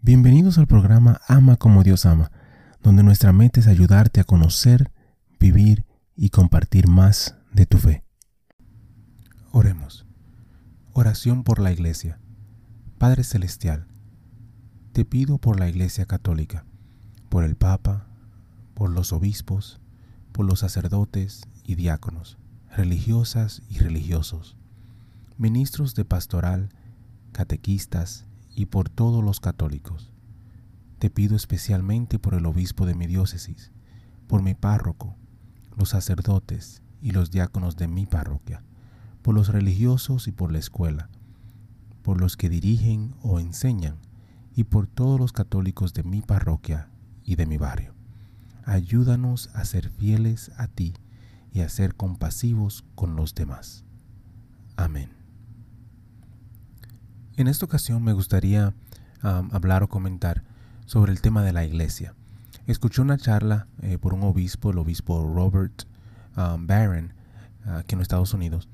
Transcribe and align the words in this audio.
Bienvenidos 0.00 0.58
al 0.58 0.68
programa 0.68 1.20
Ama 1.26 1.56
como 1.56 1.82
Dios 1.82 2.06
ama, 2.06 2.30
donde 2.84 3.02
nuestra 3.02 3.32
meta 3.32 3.58
es 3.58 3.66
ayudarte 3.66 4.20
a 4.20 4.24
conocer, 4.24 4.92
vivir 5.40 5.84
y 6.14 6.30
compartir 6.30 6.86
más 6.86 7.36
de 7.52 7.66
tu 7.66 7.78
fe. 7.78 8.04
Oremos. 9.50 10.06
Oración 10.92 11.42
por 11.42 11.58
la 11.58 11.72
Iglesia. 11.72 12.20
Padre 12.96 13.24
Celestial, 13.24 13.88
te 14.92 15.04
pido 15.04 15.38
por 15.38 15.58
la 15.58 15.68
Iglesia 15.68 16.06
Católica, 16.06 16.64
por 17.28 17.42
el 17.42 17.56
Papa, 17.56 18.06
por 18.74 18.90
los 18.90 19.12
obispos, 19.12 19.80
por 20.30 20.46
los 20.46 20.60
sacerdotes 20.60 21.42
y 21.64 21.74
diáconos, 21.74 22.38
religiosas 22.70 23.62
y 23.68 23.78
religiosos, 23.78 24.56
ministros 25.38 25.96
de 25.96 26.04
pastoral, 26.04 26.68
catequistas 27.32 28.27
y 28.58 28.66
por 28.66 28.88
todos 28.88 29.22
los 29.22 29.38
católicos. 29.38 30.10
Te 30.98 31.10
pido 31.10 31.36
especialmente 31.36 32.18
por 32.18 32.34
el 32.34 32.44
obispo 32.44 32.86
de 32.86 32.96
mi 32.96 33.06
diócesis, 33.06 33.70
por 34.26 34.42
mi 34.42 34.54
párroco, 34.54 35.14
los 35.76 35.90
sacerdotes 35.90 36.82
y 37.00 37.12
los 37.12 37.30
diáconos 37.30 37.76
de 37.76 37.86
mi 37.86 38.04
parroquia, 38.04 38.64
por 39.22 39.36
los 39.36 39.46
religiosos 39.46 40.26
y 40.26 40.32
por 40.32 40.50
la 40.50 40.58
escuela, 40.58 41.08
por 42.02 42.20
los 42.20 42.36
que 42.36 42.48
dirigen 42.48 43.14
o 43.22 43.38
enseñan 43.38 43.98
y 44.56 44.64
por 44.64 44.88
todos 44.88 45.20
los 45.20 45.30
católicos 45.30 45.94
de 45.94 46.02
mi 46.02 46.20
parroquia 46.20 46.88
y 47.22 47.36
de 47.36 47.46
mi 47.46 47.58
barrio. 47.58 47.94
Ayúdanos 48.64 49.50
a 49.54 49.64
ser 49.64 49.88
fieles 49.88 50.50
a 50.56 50.66
ti 50.66 50.94
y 51.52 51.60
a 51.60 51.68
ser 51.68 51.94
compasivos 51.94 52.84
con 52.96 53.14
los 53.14 53.36
demás. 53.36 53.84
Amén. 54.74 55.17
En 57.38 57.46
esta 57.46 57.66
ocasión 57.66 58.02
me 58.02 58.14
gustaría 58.14 58.74
hablar 59.22 59.84
o 59.84 59.88
comentar 59.88 60.42
sobre 60.86 61.12
el 61.12 61.20
tema 61.20 61.44
de 61.44 61.52
la 61.52 61.64
iglesia. 61.64 62.16
Escuché 62.66 63.00
una 63.00 63.16
charla 63.16 63.68
eh, 63.80 63.96
por 63.96 64.12
un 64.12 64.24
obispo, 64.24 64.72
el 64.72 64.78
obispo 64.78 65.22
Robert 65.22 65.84
Barron, 66.34 67.12
aquí 67.64 67.94
en 67.94 68.00
Estados 68.00 68.34
Unidos, 68.34 68.68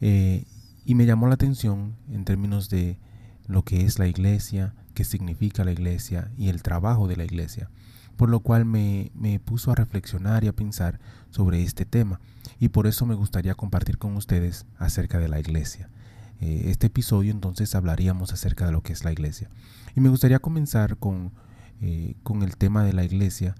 eh, 0.00 0.44
y 0.84 0.94
me 0.94 1.06
llamó 1.06 1.26
la 1.26 1.34
atención 1.34 1.96
en 2.08 2.24
términos 2.24 2.70
de 2.70 3.00
lo 3.48 3.64
que 3.64 3.84
es 3.84 3.98
la 3.98 4.06
iglesia, 4.06 4.74
qué 4.94 5.02
significa 5.02 5.64
la 5.64 5.72
iglesia 5.72 6.30
y 6.38 6.50
el 6.50 6.62
trabajo 6.62 7.08
de 7.08 7.16
la 7.16 7.24
iglesia, 7.24 7.68
por 8.16 8.28
lo 8.28 8.38
cual 8.38 8.64
me, 8.64 9.10
me 9.16 9.40
puso 9.40 9.72
a 9.72 9.74
reflexionar 9.74 10.44
y 10.44 10.46
a 10.46 10.52
pensar 10.52 11.00
sobre 11.30 11.64
este 11.64 11.84
tema, 11.84 12.20
y 12.60 12.68
por 12.68 12.86
eso 12.86 13.06
me 13.06 13.16
gustaría 13.16 13.56
compartir 13.56 13.98
con 13.98 14.16
ustedes 14.16 14.66
acerca 14.78 15.18
de 15.18 15.26
la 15.26 15.40
iglesia. 15.40 15.90
Eh, 16.40 16.64
este 16.66 16.88
episodio 16.88 17.30
entonces 17.30 17.74
hablaríamos 17.74 18.32
acerca 18.32 18.66
de 18.66 18.72
lo 18.72 18.82
que 18.82 18.92
es 18.92 19.04
la 19.04 19.12
iglesia. 19.12 19.48
Y 19.94 20.00
me 20.00 20.08
gustaría 20.08 20.38
comenzar 20.38 20.96
con, 20.96 21.32
eh, 21.80 22.16
con 22.22 22.42
el 22.42 22.56
tema 22.56 22.84
de 22.84 22.92
la 22.92 23.04
iglesia, 23.04 23.54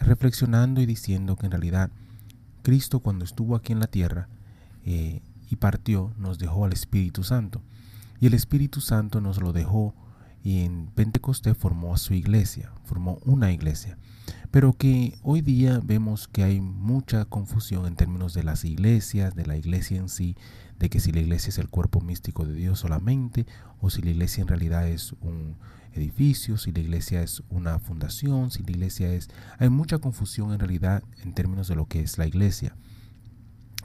reflexionando 0.00 0.80
y 0.80 0.86
diciendo 0.86 1.36
que 1.36 1.46
en 1.46 1.52
realidad 1.52 1.90
Cristo 2.62 3.00
cuando 3.00 3.24
estuvo 3.24 3.56
aquí 3.56 3.72
en 3.72 3.80
la 3.80 3.86
tierra 3.86 4.28
eh, 4.84 5.20
y 5.50 5.56
partió 5.56 6.12
nos 6.16 6.38
dejó 6.38 6.64
al 6.64 6.72
Espíritu 6.72 7.22
Santo. 7.24 7.62
Y 8.20 8.26
el 8.26 8.34
Espíritu 8.34 8.80
Santo 8.80 9.20
nos 9.20 9.40
lo 9.40 9.52
dejó 9.52 9.94
y 10.44 10.60
en 10.60 10.86
Pentecostés 10.94 11.56
formó 11.56 11.94
a 11.94 11.98
su 11.98 12.14
iglesia, 12.14 12.72
formó 12.84 13.18
una 13.24 13.52
iglesia. 13.52 13.98
Pero 14.50 14.74
que 14.74 15.18
hoy 15.22 15.40
día 15.40 15.80
vemos 15.82 16.28
que 16.28 16.42
hay 16.44 16.60
mucha 16.60 17.24
confusión 17.24 17.86
en 17.86 17.96
términos 17.96 18.34
de 18.34 18.44
las 18.44 18.64
iglesias, 18.64 19.34
de 19.34 19.46
la 19.46 19.56
iglesia 19.56 19.98
en 19.98 20.08
sí, 20.08 20.36
de 20.82 20.90
que 20.90 20.98
si 20.98 21.12
la 21.12 21.20
iglesia 21.20 21.50
es 21.50 21.58
el 21.58 21.68
cuerpo 21.68 22.00
místico 22.00 22.44
de 22.44 22.54
Dios 22.54 22.80
solamente, 22.80 23.46
o 23.80 23.88
si 23.88 24.02
la 24.02 24.10
iglesia 24.10 24.42
en 24.42 24.48
realidad 24.48 24.88
es 24.88 25.12
un 25.20 25.54
edificio, 25.92 26.58
si 26.58 26.72
la 26.72 26.80
iglesia 26.80 27.22
es 27.22 27.44
una 27.50 27.78
fundación, 27.78 28.50
si 28.50 28.64
la 28.64 28.72
iglesia 28.72 29.12
es... 29.12 29.30
Hay 29.60 29.68
mucha 29.68 29.98
confusión 29.98 30.52
en 30.52 30.58
realidad 30.58 31.04
en 31.22 31.34
términos 31.34 31.68
de 31.68 31.76
lo 31.76 31.86
que 31.86 32.00
es 32.00 32.18
la 32.18 32.26
iglesia. 32.26 32.74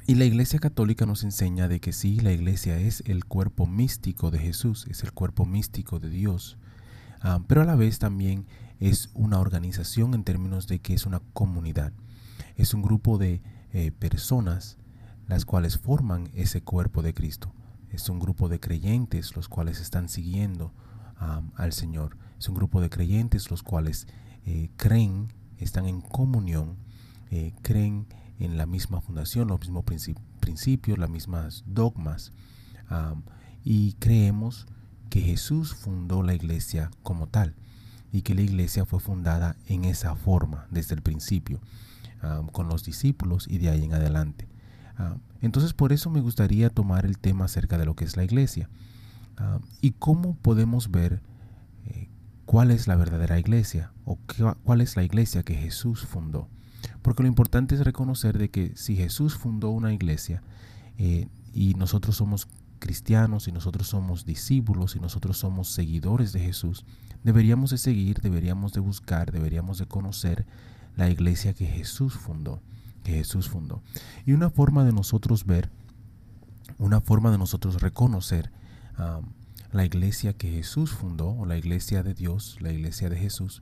Y 0.08 0.16
la 0.16 0.26
iglesia 0.26 0.58
católica 0.58 1.06
nos 1.06 1.24
enseña 1.24 1.68
de 1.68 1.80
que 1.80 1.94
sí, 1.94 2.20
la 2.20 2.32
iglesia 2.32 2.80
es 2.80 3.04
el 3.06 3.26
cuerpo 3.26 3.68
místico 3.68 4.32
de 4.32 4.40
Jesús, 4.40 4.88
es 4.90 5.04
el 5.04 5.12
cuerpo 5.12 5.46
místico 5.46 6.00
de 6.00 6.10
Dios, 6.10 6.58
ah, 7.22 7.44
pero 7.48 7.62
a 7.62 7.66
la 7.66 7.76
vez 7.76 8.00
también 8.00 8.48
es 8.80 9.12
una 9.14 9.40
organización 9.40 10.16
en 10.16 10.24
términos 10.24 10.66
de 10.66 10.80
que 10.80 10.96
es 10.96 11.06
una 11.06 11.22
comunidad, 11.34 11.94
es 12.56 12.74
un 12.74 12.82
grupo 12.82 13.20
de 13.20 13.44
eh, 13.72 13.92
personas 13.92 14.80
las 15.28 15.46
cuales 15.46 15.78
forman 15.78 16.30
ese 16.34 16.62
cuerpo 16.62 17.02
de 17.02 17.14
Cristo. 17.14 17.54
Es 17.92 18.10
un 18.10 18.20
grupo 18.20 18.50
de 18.50 18.60
creyentes 18.60 19.36
los 19.36 19.48
cuales 19.48 19.80
están 19.80 20.10
siguiendo 20.10 20.74
al 21.56 21.74
Señor. 21.74 22.18
Es 22.38 22.48
un 22.48 22.56
grupo 22.56 22.82
de 22.82 22.90
creyentes 22.90 23.50
los 23.50 23.64
cuales 23.64 24.08
eh, 24.46 24.70
creen, 24.78 25.34
están 25.58 25.86
en 25.86 26.02
comunión, 26.02 26.78
eh, 27.32 27.54
creen 27.62 28.08
en 28.40 28.58
la 28.58 28.66
misma 28.66 29.02
fundación, 29.02 29.48
los 29.48 29.60
mismos 29.60 29.84
principios, 30.40 30.98
las 30.98 31.10
mismas 31.10 31.64
dogmas. 31.66 32.32
y 33.64 33.94
creemos 33.94 34.68
que 35.10 35.22
Jesús 35.22 35.74
fundó 35.74 36.24
la 36.24 36.34
iglesia 36.34 36.92
como 37.04 37.28
tal 37.28 37.56
y 38.12 38.22
que 38.22 38.36
la 38.36 38.42
iglesia 38.42 38.86
fue 38.86 39.00
fundada 39.00 39.58
en 39.68 39.84
esa 39.84 40.16
forma 40.16 40.68
desde 40.72 40.96
el 40.96 41.02
principio, 41.02 41.60
con 42.52 42.70
los 42.70 42.84
discípulos 42.84 43.48
y 43.48 43.58
de 43.58 43.70
ahí 43.70 43.84
en 43.84 43.94
adelante. 43.94 44.48
Ah, 44.98 45.18
entonces 45.42 45.74
por 45.74 45.94
eso 45.94 46.10
me 46.10 46.22
gustaría 46.22 46.70
tomar 46.70 47.06
el 47.06 47.20
tema 47.20 47.46
acerca 47.46 47.78
de 47.78 47.86
lo 47.86 47.96
que 47.96 48.06
es 48.06 48.18
la 48.18 48.24
iglesia 48.24 48.70
ah, 49.38 49.60
y 49.80 49.92
cómo 49.92 50.36
podemos 50.36 50.90
ver 50.90 51.22
eh, 51.86 52.10
cuál 52.46 52.72
es 52.72 52.88
la 52.88 52.96
verdadera 52.96 53.40
iglesia 53.40 53.92
o 54.06 54.18
cuál 54.64 54.82
es 54.82 54.96
la 54.96 55.04
iglesia 55.04 55.44
que 55.44 55.56
Jesús 55.56 56.06
fundó. 56.06 56.48
Porque 57.02 57.24
lo 57.24 57.30
importante 57.30 57.76
es 57.76 57.84
reconocer 57.84 58.38
de 58.38 58.50
que 58.50 58.76
si 58.76 58.96
Jesús 58.96 59.36
fundó 59.36 59.70
una 59.70 59.94
iglesia 59.94 60.42
eh, 60.98 61.28
y 61.54 61.74
nosotros 61.76 62.16
somos 62.18 62.48
cristianos 62.80 63.48
y 63.48 63.52
nosotros 63.52 63.88
somos 63.88 64.26
discípulos 64.26 64.96
y 64.96 65.00
nosotros 65.00 65.38
somos 65.38 65.70
seguidores 65.70 66.34
de 66.34 66.40
Jesús, 66.40 66.86
deberíamos 67.24 67.72
de 67.72 67.78
seguir, 67.78 68.22
deberíamos 68.22 68.74
de 68.74 68.80
buscar, 68.80 69.32
deberíamos 69.32 69.78
de 69.78 69.86
conocer 69.86 70.46
la 70.96 71.10
iglesia 71.10 71.54
que 71.54 71.66
Jesús 71.66 72.14
fundó. 72.14 72.62
Jesús 73.14 73.50
fundó. 73.50 73.82
Y 74.26 74.34
una 74.34 74.50
forma 74.50 74.84
de 74.86 74.94
nosotros 74.94 75.46
ver, 75.46 75.70
una 76.78 77.02
forma 77.02 77.32
de 77.32 77.38
nosotros 77.38 77.82
reconocer 77.82 78.52
la 79.72 79.86
iglesia 79.86 80.34
que 80.34 80.50
Jesús 80.50 80.92
fundó, 80.92 81.30
o 81.30 81.46
la 81.46 81.58
iglesia 81.58 82.04
de 82.04 82.14
Dios, 82.14 82.58
la 82.62 82.72
iglesia 82.72 83.10
de 83.10 83.18
Jesús, 83.18 83.62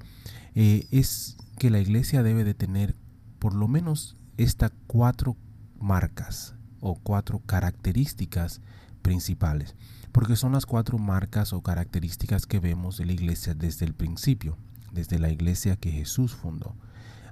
eh, 0.53 0.87
es 0.91 1.37
que 1.57 1.69
la 1.69 1.79
iglesia 1.79 2.23
debe 2.23 2.43
de 2.43 2.53
tener 2.53 2.95
por 3.39 3.53
lo 3.53 3.67
menos 3.67 4.15
estas 4.37 4.71
cuatro 4.87 5.35
marcas 5.79 6.55
o 6.79 6.95
cuatro 6.95 7.39
características 7.39 8.61
principales, 9.01 9.75
porque 10.11 10.35
son 10.35 10.53
las 10.53 10.65
cuatro 10.65 10.97
marcas 10.97 11.53
o 11.53 11.61
características 11.61 12.45
que 12.45 12.59
vemos 12.59 12.97
de 12.97 13.05
la 13.05 13.13
iglesia 13.13 13.53
desde 13.53 13.85
el 13.85 13.93
principio, 13.93 14.57
desde 14.91 15.19
la 15.19 15.29
iglesia 15.29 15.75
que 15.75 15.91
Jesús 15.91 16.33
fundó. 16.33 16.75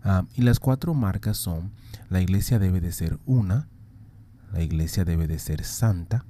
Ah, 0.03 0.25
y 0.35 0.41
las 0.41 0.59
cuatro 0.59 0.93
marcas 0.93 1.37
son, 1.37 1.71
la 2.09 2.21
iglesia 2.21 2.59
debe 2.59 2.81
de 2.81 2.91
ser 2.91 3.19
una, 3.25 3.67
la 4.51 4.61
iglesia 4.61 5.05
debe 5.05 5.27
de 5.27 5.39
ser 5.39 5.63
santa, 5.63 6.25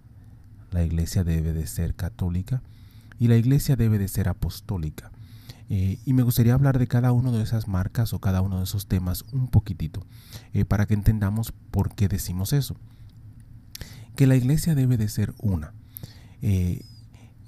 la 0.72 0.84
iglesia 0.84 1.23
debe 1.23 1.53
de 1.53 1.67
ser 1.67 1.95
católica 1.95 2.61
y 3.19 3.28
la 3.28 3.35
iglesia 3.35 3.75
debe 3.75 3.97
de 3.97 4.07
ser 4.07 4.29
apostólica. 4.29 5.11
Eh, 5.69 5.97
y 6.06 6.13
me 6.13 6.23
gustaría 6.23 6.53
hablar 6.53 6.78
de 6.78 6.88
cada 6.88 7.11
una 7.11 7.31
de 7.31 7.41
esas 7.41 7.67
marcas 7.67 8.13
o 8.13 8.19
cada 8.19 8.41
uno 8.41 8.57
de 8.57 8.66
esos 8.66 8.88
temas 8.88 9.23
un 9.31 9.47
poquitito, 9.47 10.05
eh, 10.53 10.66
para 10.66 10.85
que 10.85 10.94
entendamos 10.94 11.51
por 11.72 11.95
qué 11.95 12.07
decimos 12.07 12.53
eso. 12.53 12.75
Que 14.16 14.28
la 14.28 14.35
iglesia 14.35 14.75
debe 14.75 14.97
de 14.97 15.09
ser 15.09 15.34
una. 15.40 15.73
Eh, 16.41 16.85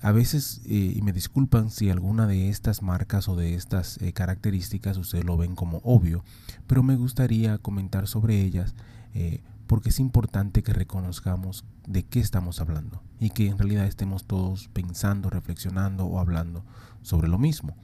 a 0.01 0.11
veces, 0.11 0.61
eh, 0.66 0.94
y 0.95 1.01
me 1.01 1.13
disculpan 1.13 1.69
si 1.69 1.89
alguna 1.89 2.28
de 2.28 2.50
estas 2.50 2.81
marcas 2.81 3.27
o 3.27 3.36
de 3.36 3.56
estas 3.56 4.01
eh, 4.01 4.13
características 4.13 4.97
ustedes 4.97 5.25
lo 5.25 5.38
ven 5.38 5.56
como 5.56 5.80
obvio, 5.83 6.24
pero 6.68 6.83
me 6.83 6.95
gustaría 6.95 7.57
comentar 7.57 8.07
sobre 8.07 8.42
ellas 8.42 8.75
eh, 9.13 9.42
porque 9.68 9.89
es 9.89 10.00
importante 10.00 10.63
que 10.63 10.74
reconozcamos 10.74 11.65
de 11.88 12.03
qué 12.03 12.19
estamos 12.19 12.59
hablando 12.59 13.01
y 13.19 13.31
que 13.31 13.47
en 13.47 13.57
realidad 13.57 13.86
estemos 13.86 14.25
todos 14.25 14.68
pensando, 14.68 15.30
reflexionando 15.30 16.06
o 16.06 16.19
hablando 16.19 16.63
sobre 17.01 17.27
lo 17.27 17.39
mismo. 17.39 17.75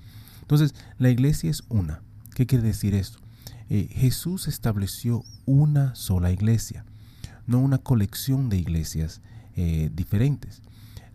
Entonces, 0.41 0.75
la 0.99 1.09
iglesia 1.09 1.49
es 1.49 1.63
una. 1.69 2.01
¿Qué 2.35 2.45
quiere 2.45 2.63
decir 2.63 2.93
esto? 2.93 3.19
Jesús 3.69 4.49
estableció 4.49 5.23
una 5.45 5.95
sola 5.95 6.29
iglesia, 6.31 6.83
no 7.47 7.59
una 7.59 7.77
colección 7.77 8.49
de 8.49 8.57
iglesias 8.57 9.21
diferentes. 9.55 10.61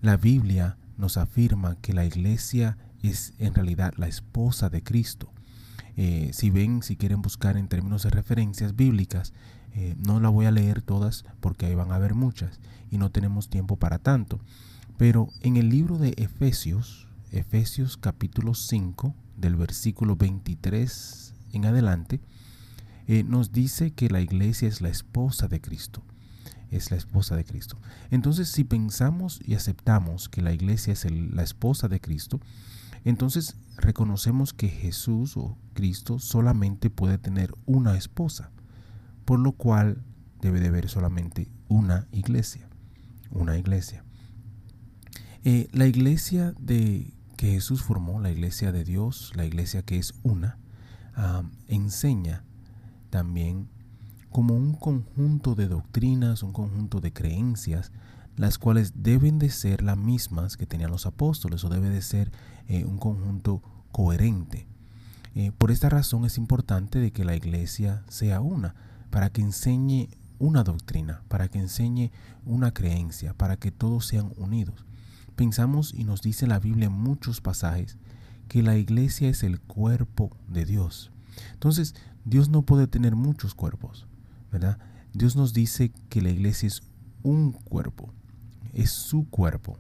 La 0.01 0.17
Biblia 0.17 0.79
nos 0.97 1.17
afirma 1.17 1.77
que 1.77 1.93
la 1.93 2.05
iglesia 2.05 2.79
es 3.03 3.35
en 3.39 3.55
realidad 3.55 3.95
la 3.97 4.09
esposa 4.09 4.69
de 4.69 4.83
Cristo. 4.83 5.31
Eh, 5.97 6.31
si 6.33 6.51
ven, 6.51 6.83
si 6.83 6.97
quieren 6.97 7.23
buscar 7.23 7.57
en 7.57 7.69
términos 7.69 8.03
de 8.03 8.11
referencias 8.11 8.77
bíblicas, 8.77 9.33
eh, 9.75 9.95
no 9.99 10.21
la 10.21 10.29
voy 10.29 10.47
a 10.47 10.51
leer 10.51 10.83
todas 10.83 11.25
porque 11.41 11.67
ahí 11.67 11.75
van 11.75 11.93
a 11.93 11.97
haber 11.97 12.15
muchas 12.15 12.61
y 12.91 12.99
no 12.99 13.11
tenemos 13.11 13.49
tiempo 13.49 13.77
para 13.77 13.99
tanto. 13.99 14.41
Pero 14.97 15.29
en 15.43 15.57
el 15.57 15.69
libro 15.69 15.99
de 15.99 16.15
Efesios, 16.17 17.09
Efesios 17.33 17.97
capítulo 17.97 18.55
5, 18.55 19.15
del 19.37 19.57
versículo 19.57 20.17
23 20.17 21.35
en 21.53 21.67
adelante, 21.67 22.21
eh, 23.07 23.23
nos 23.23 23.53
dice 23.53 23.93
que 23.93 24.09
la 24.09 24.21
iglesia 24.21 24.69
es 24.69 24.81
la 24.81 24.89
esposa 24.89 25.49
de 25.49 25.61
Cristo. 25.61 26.03
Es 26.71 26.91
la 26.91 26.97
esposa 26.97 27.37
de 27.37 27.45
Cristo. 27.45 27.79
Entonces, 28.11 28.49
si 28.49 28.65
pensamos 28.65 29.41
y 29.45 29.55
aceptamos 29.55 30.29
que 30.29 30.43
la 30.43 30.53
iglesia 30.53 30.93
es 30.93 31.07
la 31.11 31.43
esposa 31.43 31.89
de 31.89 32.01
Cristo, 32.01 32.41
entonces 33.05 33.57
reconocemos 33.77 34.53
que 34.53 34.69
Jesús 34.69 35.37
o 35.37 35.57
Cristo 35.75 36.19
solamente 36.19 36.91
puede 36.91 37.19
tener 37.19 37.55
una 37.65 37.97
esposa, 37.97 38.51
por 39.25 39.39
lo 39.39 39.53
cual 39.53 40.03
debe 40.41 40.61
de 40.61 40.69
haber 40.69 40.89
solamente 40.89 41.49
una 41.69 42.09
iglesia. 42.11 42.69
Una 43.31 43.57
iglesia. 43.57 44.05
Eh, 45.45 45.69
la 45.73 45.87
iglesia 45.87 46.53
de 46.59 47.15
que 47.37 47.53
Jesús 47.53 47.83
formó, 47.83 48.21
la 48.21 48.31
iglesia 48.31 48.73
de 48.73 48.83
Dios, 48.83 49.33
la 49.37 49.45
iglesia 49.45 49.83
que 49.83 49.99
es 49.99 50.15
una, 50.23 50.59
ah, 51.15 51.45
enseña 51.69 52.45
también 53.11 53.69
como 54.31 54.55
un 54.55 54.75
conjunto 54.75 55.55
de 55.55 55.69
doctrinas, 55.69 56.43
un 56.43 56.53
conjunto 56.53 57.01
de 57.01 57.13
creencias, 57.13 57.93
las 58.37 58.59
cuales 58.59 59.03
deben 59.03 59.39
de 59.39 59.51
ser 59.51 59.83
las 59.83 59.97
mismas 59.97 60.57
que 60.57 60.67
tenían 60.67 60.91
los 60.91 61.07
apóstoles 61.07 61.65
o 61.65 61.69
debe 61.69 61.89
de 61.89 62.03
ser 62.03 62.31
eh, 62.69 62.85
un 62.85 62.99
conjunto 62.99 63.63
coherente. 63.93 64.67
Eh, 65.35 65.53
por 65.57 65.71
esta 65.71 65.89
razón 65.89 66.25
es 66.25 66.39
importante 66.39 66.99
de 66.99 67.13
que 67.13 67.25
la 67.25 67.37
iglesia 67.37 68.05
sea 68.09 68.41
una, 68.41 68.75
para 69.11 69.31
que 69.31 69.43
enseñe 69.43 70.09
una 70.39 70.65
doctrina, 70.65 71.23
para 71.29 71.49
que 71.49 71.59
enseñe 71.59 72.11
una 72.45 72.73
creencia, 72.73 73.35
para 73.35 73.57
que 73.57 73.71
todos 73.71 74.07
sean 74.07 74.33
unidos. 74.37 74.85
Pensamos 75.35 75.95
y 75.95 76.05
nos 76.05 76.23
dice 76.23 76.47
la 76.47 76.59
Biblia 76.59 76.87
en 76.87 76.93
muchos 76.93 77.41
pasajes 77.41 77.97
que 78.49 78.63
la 78.63 78.77
iglesia 78.77 79.29
es 79.29 79.43
el 79.43 79.61
cuerpo 79.61 80.37
de 80.49 80.65
Dios. 80.65 81.11
Entonces, 81.53 81.95
Dios 82.25 82.49
no 82.49 82.63
puede 82.63 82.87
tener 82.87 83.15
muchos 83.15 83.55
cuerpos, 83.55 84.07
Dios 85.13 85.37
nos 85.37 85.53
dice 85.53 85.93
que 86.09 86.21
la 86.21 86.31
iglesia 86.31 86.67
es 86.67 86.83
un 87.23 87.53
cuerpo, 87.53 88.13
es 88.73 88.91
su 88.91 89.29
cuerpo. 89.29 89.79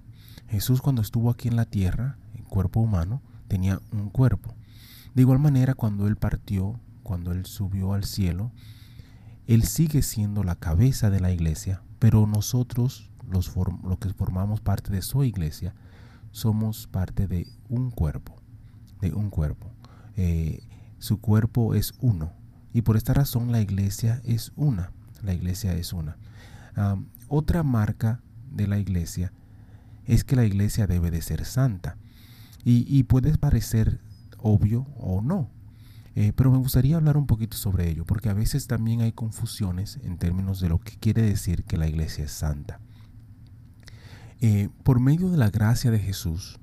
Jesús 0.48 0.80
cuando 0.80 1.02
estuvo 1.02 1.30
aquí 1.30 1.48
en 1.48 1.56
la 1.56 1.64
tierra, 1.64 2.18
en 2.34 2.44
cuerpo 2.44 2.80
humano, 2.80 3.22
tenía 3.48 3.80
un 3.92 4.10
cuerpo. 4.10 4.54
De 5.14 5.22
igual 5.22 5.38
manera, 5.38 5.74
cuando 5.74 6.06
Él 6.06 6.16
partió, 6.16 6.78
cuando 7.02 7.32
Él 7.32 7.46
subió 7.46 7.94
al 7.94 8.04
cielo, 8.04 8.52
Él 9.46 9.64
sigue 9.64 10.02
siendo 10.02 10.42
la 10.42 10.56
cabeza 10.56 11.10
de 11.10 11.20
la 11.20 11.32
iglesia, 11.32 11.82
pero 11.98 12.26
nosotros 12.26 13.10
los, 13.30 13.50
que 14.00 14.12
formamos 14.14 14.60
parte 14.60 14.92
de 14.92 15.02
su 15.02 15.24
iglesia, 15.24 15.74
somos 16.30 16.86
parte 16.86 17.26
de 17.26 17.46
un 17.68 17.90
cuerpo, 17.90 18.36
de 19.00 19.12
un 19.12 19.30
cuerpo. 19.30 19.70
Eh, 20.16 20.62
su 20.98 21.20
cuerpo 21.20 21.74
es 21.74 21.94
uno. 22.00 22.32
Y 22.76 22.82
por 22.82 22.98
esta 22.98 23.14
razón 23.14 23.52
la 23.52 23.62
iglesia 23.62 24.20
es 24.22 24.52
una. 24.54 24.92
La 25.22 25.32
iglesia 25.32 25.72
es 25.72 25.94
una. 25.94 26.18
otra 27.26 27.62
marca 27.62 28.20
de 28.52 28.66
la 28.66 28.78
iglesia 28.78 29.32
es 30.04 30.24
que 30.24 30.36
la 30.36 30.44
iglesia 30.44 30.86
debe 30.86 31.10
de 31.10 31.22
ser 31.22 31.46
santa. 31.46 31.96
Y, 32.64 33.02
puede 33.04 33.38
parecer 33.38 33.98
obvio 34.36 34.86
o 34.98 35.22
no. 35.22 35.48
Eh, 36.16 36.34
pero 36.36 36.50
me 36.50 36.58
gustaría 36.58 36.96
hablar 36.96 37.16
un 37.16 37.26
poquito 37.26 37.56
sobre 37.56 37.88
ello, 37.88 38.04
porque 38.04 38.28
a 38.28 38.34
veces 38.34 38.66
también 38.66 39.00
hay 39.00 39.12
confusiones 39.12 39.98
en 40.04 40.18
términos 40.18 40.60
de 40.60 40.68
lo 40.68 40.78
que 40.78 40.98
quiere 40.98 41.22
decir 41.22 41.64
que 41.64 41.78
la 41.78 41.88
iglesia 41.88 42.26
es 42.26 42.32
santa. 42.32 42.78
Eh, 44.42 44.68
por 44.82 45.00
medio 45.00 45.30
de 45.30 45.38
la 45.38 45.48
gracia 45.48 45.90
de 45.90 45.98
Jesús, 45.98 46.60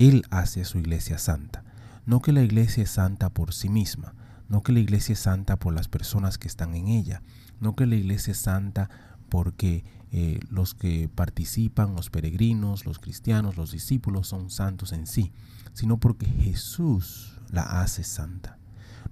Él 0.00 0.24
hace 0.30 0.62
a 0.62 0.64
su 0.64 0.78
iglesia 0.78 1.18
santa. 1.18 1.62
No 2.06 2.22
que 2.22 2.32
la 2.32 2.42
iglesia 2.42 2.82
es 2.82 2.90
santa 2.90 3.30
por 3.30 3.54
sí 3.54 3.68
misma, 3.68 4.14
no 4.48 4.62
que 4.62 4.72
la 4.72 4.80
iglesia 4.80 5.14
es 5.14 5.20
santa 5.20 5.56
por 5.58 5.74
las 5.74 5.88
personas 5.88 6.38
que 6.38 6.48
están 6.48 6.74
en 6.74 6.88
ella, 6.88 7.22
no 7.60 7.74
que 7.74 7.86
la 7.86 7.96
iglesia 7.96 8.32
es 8.32 8.38
santa 8.38 8.90
porque 9.28 9.84
eh, 10.12 10.38
los 10.48 10.74
que 10.74 11.08
participan, 11.12 11.96
los 11.96 12.10
peregrinos, 12.10 12.86
los 12.86 12.98
cristianos, 12.98 13.56
los 13.56 13.72
discípulos 13.72 14.28
son 14.28 14.50
santos 14.50 14.92
en 14.92 15.06
sí, 15.06 15.32
sino 15.72 15.98
porque 15.98 16.26
Jesús 16.26 17.40
la 17.50 17.80
hace 17.80 18.04
santa. 18.04 18.58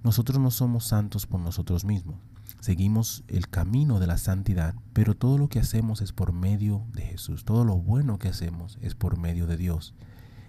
Nosotros 0.03 0.39
no 0.39 0.51
somos 0.51 0.85
santos 0.85 1.25
por 1.25 1.39
nosotros 1.39 1.83
mismos, 1.85 2.17
seguimos 2.59 3.23
el 3.27 3.49
camino 3.49 3.99
de 3.99 4.07
la 4.07 4.17
santidad, 4.17 4.75
pero 4.93 5.15
todo 5.15 5.37
lo 5.37 5.49
que 5.49 5.59
hacemos 5.59 6.01
es 6.01 6.13
por 6.13 6.31
medio 6.31 6.85
de 6.93 7.01
Jesús, 7.01 7.43
todo 7.43 7.65
lo 7.65 7.75
bueno 7.75 8.17
que 8.17 8.29
hacemos 8.29 8.77
es 8.81 8.95
por 8.95 9.17
medio 9.17 9.47
de 9.47 9.57
Dios. 9.57 9.93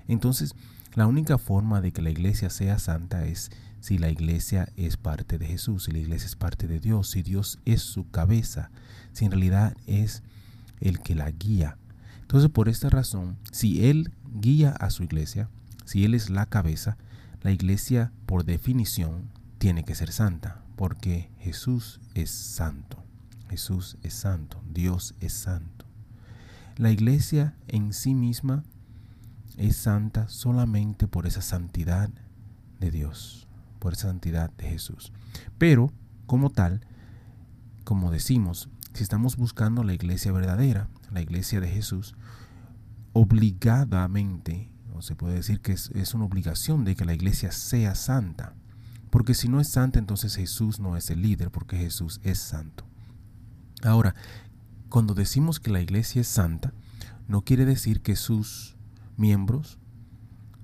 Entonces, 0.09 0.55
la 0.95 1.07
única 1.07 1.39
forma 1.39 1.81
de 1.81 1.93
que 1.93 2.03
la 2.03 2.11
iglesia 2.11 2.51
sea 2.51 2.79
santa 2.79 3.27
es 3.27 3.51
si 3.81 3.99
la 3.99 4.11
iglesia 4.11 4.69
es 4.77 4.97
parte 4.97 5.39
de 5.39 5.47
Jesús, 5.47 5.85
si 5.85 5.93
la 5.93 5.99
iglesia 5.99 6.27
es 6.27 6.37
parte 6.37 6.67
de 6.67 6.81
Dios, 6.81 7.11
si 7.11 7.23
Dios 7.23 7.59
es 7.65 7.83
su 7.83 8.09
cabeza, 8.11 8.71
si 9.13 9.25
en 9.25 9.33
realidad 9.33 9.77
es 9.87 10.23
el 10.81 11.01
que 11.01 11.15
la 11.15 11.31
guía. 11.31 11.77
Entonces, 12.23 12.51
por 12.51 12.69
esta 12.69 12.89
razón, 12.89 13.37
si 13.53 13.87
Él 13.87 14.13
guía 14.41 14.71
a 14.71 14.91
su 14.91 15.03
iglesia, 15.03 15.49
si 15.85 16.05
Él 16.05 16.15
es 16.15 16.31
la 16.31 16.47
cabeza, 16.47 16.97
la 17.43 17.51
iglesia 17.51 18.13
por 18.25 18.45
definición 18.45 19.29
tiene 19.59 19.85
que 19.85 19.95
ser 19.95 20.13
santa 20.13 20.63
porque 20.77 21.31
Jesús 21.39 22.01
es 22.15 22.31
santo. 22.31 23.03
Jesús 23.51 23.99
es 24.03 24.15
santo, 24.15 24.63
Dios 24.73 25.15
es 25.21 25.33
santo. 25.33 25.85
La 26.77 26.91
iglesia 26.91 27.55
en 27.69 27.93
sí 27.93 28.15
misma 28.15 28.65
es 29.57 29.77
santa 29.77 30.29
solamente 30.29 31.07
por 31.07 31.27
esa 31.27 31.43
santidad 31.43 32.11
de 32.81 32.91
Dios, 32.91 33.47
por 33.79 33.93
esa 33.93 34.09
santidad 34.09 34.51
de 34.53 34.69
Jesús. 34.69 35.13
Pero, 35.59 35.93
como 36.27 36.51
tal, 36.51 36.81
como 37.85 38.11
decimos, 38.11 38.69
si 38.95 39.03
estamos 39.03 39.37
buscando 39.37 39.85
la 39.85 39.93
iglesia 39.93 40.33
verdadera, 40.33 40.89
la 41.13 41.21
iglesia 41.21 41.61
de 41.61 41.69
Jesús, 41.69 42.15
obligadamente, 43.13 44.71
o 44.93 45.03
se 45.03 45.17
puede 45.17 45.35
decir 45.35 45.61
que 45.61 45.73
es, 45.73 46.15
una 46.15 46.25
obligación 46.25 46.85
de 46.85 46.95
que 46.95 47.05
la 47.05 47.15
iglesia 47.15 47.53
sea 47.53 47.95
santa. 47.95 48.55
Porque 49.11 49.35
si 49.35 49.49
no 49.49 49.61
es 49.61 49.69
santa, 49.69 49.99
entonces 49.99 50.37
Jesús 50.37 50.81
no 50.81 50.97
es 50.97 51.11
el 51.11 51.23
líder, 51.23 51.51
porque 51.51 51.77
Jesús 51.77 52.21
es 52.23 52.39
santo. 52.39 52.85
Ahora, 53.83 54.15
cuando 54.89 55.15
decimos 55.15 55.61
que 55.61 55.71
la 55.71 55.81
iglesia 55.81 56.21
es 56.21 56.29
santa, 56.29 56.73
no 57.29 57.43
quiere 57.43 57.65
decir 57.65 58.01
que 58.01 58.17
sus 58.17 58.74
miembros 59.17 59.79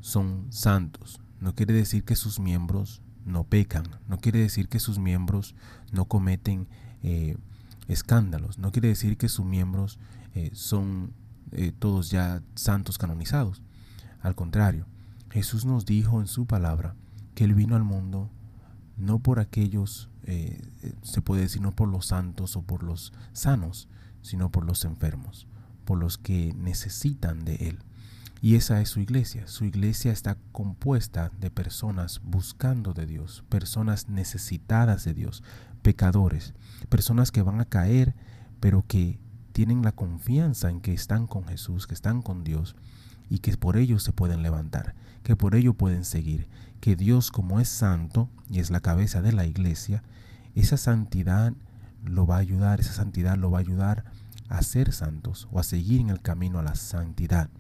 son 0.01 0.47
santos. 0.51 1.21
No 1.41 1.55
quiere 1.55 1.75
decir 1.75 2.05
que 2.05 2.17
sus 2.17 2.41
miembros 2.41 3.03
no 3.25 3.45
pecan. 3.45 3.85
No 4.09 4.19
quiere 4.19 4.41
decir 4.41 4.69
que 4.69 4.81
sus 4.81 4.99
miembros 4.99 5.55
no 5.93 6.07
cometen 6.07 6.69
eh, 7.03 7.37
escándalos. 7.89 8.59
No 8.59 8.73
quiere 8.73 8.89
decir 8.89 9.17
que 9.17 9.29
sus 9.29 9.45
miembros 9.45 9.99
eh, 10.35 10.51
son 10.53 11.13
eh, 11.53 11.73
todos 11.79 12.11
ya 12.11 12.43
santos 12.55 12.99
canonizados. 12.99 13.63
Al 14.21 14.35
contrario, 14.35 14.87
Jesús 15.31 15.65
nos 15.65 15.87
dijo 15.87 16.21
en 16.21 16.27
su 16.27 16.47
palabra 16.47 16.95
que 17.35 17.45
Él 17.45 17.55
vino 17.55 17.77
al 17.77 17.85
mundo 17.85 18.31
no 18.97 19.19
por 19.19 19.39
aquellos, 19.41 20.11
se 21.03 21.23
puede 21.23 21.43
decir, 21.43 21.63
no 21.63 21.73
por 21.73 21.89
los 21.89 22.07
santos 22.07 22.55
o 22.55 22.63
por 22.63 22.83
los 22.83 23.13
sanos, 23.33 23.89
sino 24.23 24.51
por 24.51 24.65
los 24.65 24.85
enfermos, 24.85 25.47
por 25.87 25.99
los 25.99 26.19
que 26.19 26.55
necesitan 26.55 27.45
de 27.45 27.55
Él. 27.55 27.79
Y 28.43 28.55
esa 28.55 28.81
es 28.81 28.89
su 28.89 29.01
iglesia. 29.01 29.47
Su 29.47 29.65
iglesia 29.65 30.13
está 30.13 30.37
compuesta 30.53 31.31
de 31.41 31.51
personas 31.51 32.21
buscando 32.25 32.95
de 32.95 33.07
Dios, 33.07 33.45
personas 33.49 34.09
necesitadas 34.09 35.05
de 35.05 35.13
Dios, 35.13 35.43
pecadores, 35.83 36.55
personas 36.89 37.33
que 37.33 37.43
van 37.43 37.61
a 37.61 37.67
caer, 37.67 38.15
pero 38.61 38.85
que 38.87 39.19
tienen 39.53 39.83
la 39.83 39.93
confianza 39.93 40.71
en 40.71 40.81
que 40.81 40.95
están 40.95 41.27
con 41.27 41.45
Jesús, 41.45 41.87
que 41.87 41.95
están 41.95 42.23
con 42.23 42.45
Dios 42.45 42.77
y 43.29 43.41
que 43.41 43.57
por 43.57 43.77
ello 43.77 43.99
se 43.99 44.13
pueden 44.13 44.43
levantar, 44.43 44.95
que 45.23 45.37
por 45.37 45.55
ello 45.55 45.75
pueden 45.75 46.05
seguir, 46.05 46.49
que 46.81 46.97
Dios 46.97 47.31
como 47.31 47.61
es 47.61 47.69
santo 47.69 48.31
y 48.49 48.61
es 48.61 48.71
la 48.71 48.81
cabeza 48.81 49.21
de 49.21 49.33
la 49.33 49.45
iglesia, 49.45 50.03
esa 50.55 50.77
santidad 50.77 51.53
lo 52.05 52.27
va 52.27 52.37
a 52.37 52.41
ayudar, 52.41 52.81
esa 52.81 52.93
santidad 52.93 53.37
lo 53.37 53.51
va 53.51 53.59
a 53.59 53.61
ayudar 53.61 54.05
a 54.49 54.63
ser 54.63 54.93
santos 54.93 55.47
o 55.53 55.61
a 55.61 55.63
seguir 55.63 56.01
en 56.01 56.11
el 56.11 56.23
camino 56.23 56.59
a 56.59 56.63
la 56.63 56.75
santidad. 56.75 57.51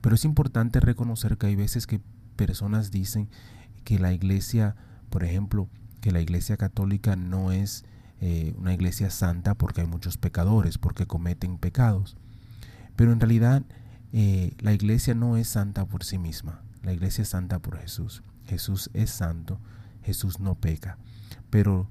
Pero 0.00 0.14
es 0.14 0.24
importante 0.24 0.80
reconocer 0.80 1.36
que 1.38 1.46
hay 1.46 1.56
veces 1.56 1.86
que 1.86 2.00
personas 2.36 2.90
dicen 2.90 3.28
que 3.84 3.98
la 3.98 4.12
iglesia, 4.12 4.76
por 5.10 5.24
ejemplo, 5.24 5.68
que 6.00 6.12
la 6.12 6.20
iglesia 6.20 6.56
católica 6.56 7.16
no 7.16 7.52
es 7.52 7.84
eh, 8.20 8.54
una 8.58 8.74
iglesia 8.74 9.10
santa 9.10 9.54
porque 9.54 9.80
hay 9.80 9.86
muchos 9.86 10.16
pecadores, 10.16 10.78
porque 10.78 11.06
cometen 11.06 11.58
pecados. 11.58 12.16
Pero 12.96 13.12
en 13.12 13.20
realidad 13.20 13.62
eh, 14.12 14.54
la 14.58 14.72
iglesia 14.72 15.14
no 15.14 15.36
es 15.36 15.48
santa 15.48 15.84
por 15.86 16.04
sí 16.04 16.18
misma, 16.18 16.62
la 16.82 16.92
iglesia 16.92 17.22
es 17.22 17.28
santa 17.28 17.58
por 17.58 17.78
Jesús. 17.78 18.22
Jesús 18.46 18.90
es 18.94 19.10
santo, 19.10 19.60
Jesús 20.02 20.40
no 20.40 20.54
peca. 20.54 20.98
Pero 21.50 21.88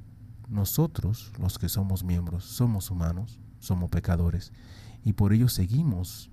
nosotros, 0.50 1.32
los 1.40 1.60
que 1.60 1.70
somos 1.70 2.04
miembros, 2.04 2.46
somos 2.46 2.90
humanos, 2.90 3.40
somos 3.60 3.90
pecadores, 3.90 4.52
y 5.04 5.14
por 5.14 5.34
ello 5.34 5.50
seguimos 5.50 6.32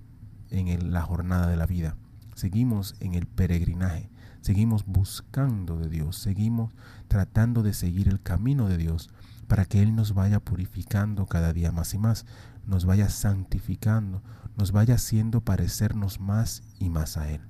en 0.55 0.93
la 0.93 1.01
jornada 1.01 1.47
de 1.47 1.57
la 1.57 1.65
vida. 1.65 1.97
seguimos 2.35 2.95
en 2.99 3.13
el 3.13 3.27
peregrinaje, 3.27 4.09
seguimos 4.41 4.85
buscando 4.85 5.77
de 5.77 5.89
Dios, 5.89 6.17
seguimos 6.17 6.73
tratando 7.07 7.63
de 7.63 7.73
seguir 7.73 8.09
el 8.09 8.21
camino 8.21 8.67
de 8.67 8.77
Dios 8.77 9.09
para 9.47 9.65
que 9.65 9.81
Él 9.81 9.95
nos 9.95 10.13
vaya 10.13 10.39
purificando 10.39 11.27
cada 11.27 11.53
día 11.53 11.71
más 11.71 11.93
y 11.93 11.97
más, 11.97 12.25
nos 12.65 12.85
vaya 12.85 13.09
santificando, 13.09 14.21
nos 14.57 14.71
vaya 14.71 14.95
haciendo 14.95 15.41
parecernos 15.41 16.19
más 16.19 16.63
y 16.79 16.89
más 16.89 17.15
a 17.15 17.29
Él. 17.29 17.41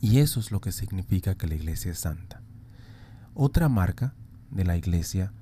Y 0.00 0.18
eso 0.18 0.40
es 0.40 0.52
lo 0.52 0.60
que 0.60 0.72
significa 0.72 1.34
que 1.34 1.48
la 1.48 1.54
iglesia 1.54 1.90
es 1.90 1.98
santa. 1.98 2.42
Otra 3.34 3.68
marca 3.68 4.14
de 4.50 4.64
la 4.64 4.76
iglesia 4.76 5.32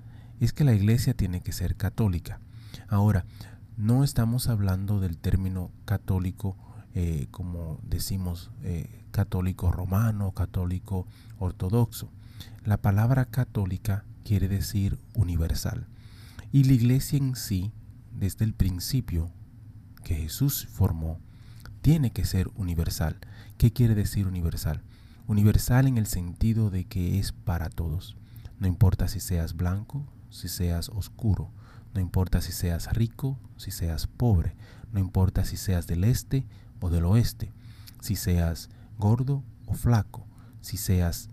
es 0.40 0.52
que 0.52 0.64
la 0.64 0.74
iglesia 0.74 1.14
tiene 1.14 1.40
que 1.40 1.52
ser 1.52 1.76
católica. 1.76 2.40
Ahora, 2.88 3.24
no 3.76 4.04
estamos 4.04 4.49
hablando 4.49 5.00
del 5.00 5.19
término 5.19 5.71
católico 5.85 6.57
eh, 6.97 7.26
como 7.33 7.81
decimos 7.83 8.52
eh, 8.62 9.04
católico 9.11 9.73
romano, 9.73 10.31
católico 10.31 11.09
ortodoxo. 11.38 12.09
La 12.64 12.76
palabra 12.76 13.25
católica 13.25 14.04
quiere 14.25 14.47
decir 14.47 14.99
universal. 15.14 15.88
Y 16.52 16.64
la 16.64 16.75
iglesia 16.75 17.19
en 17.19 17.35
sí, 17.35 17.73
desde 18.12 18.45
el 18.45 18.54
principio 18.54 19.33
que 20.04 20.14
Jesús 20.14 20.69
formó, 20.71 21.19
tiene 21.83 22.12
que 22.12 22.25
ser 22.25 22.49
universal. 22.54 23.19
¿Qué 23.59 23.73
quiere 23.73 23.97
decir 23.97 24.28
universal? 24.28 24.83
Universal 25.26 25.88
en 25.88 25.99
el 25.99 26.07
sentido 26.07 26.71
de 26.71 26.85
que 26.85 27.19
es 27.19 27.33
para 27.33 27.71
todos. 27.71 28.16
No 28.61 28.69
importa 28.69 29.09
si 29.09 29.19
seas 29.19 29.57
blanco, 29.57 30.07
si 30.31 30.47
seas 30.49 30.90
oscuro, 30.90 31.50
no 31.94 32.00
importa 32.00 32.40
si 32.40 32.52
seas 32.52 32.92
rico, 32.92 33.38
si 33.56 33.70
seas 33.70 34.06
pobre, 34.06 34.56
no 34.92 35.00
importa 35.00 35.44
si 35.44 35.56
seas 35.56 35.86
del 35.86 36.04
este 36.04 36.46
o 36.80 36.90
del 36.90 37.04
oeste, 37.04 37.52
si 38.00 38.16
seas 38.16 38.68
gordo 38.98 39.42
o 39.66 39.74
flaco, 39.74 40.26
si 40.60 40.76
seas... 40.76 41.30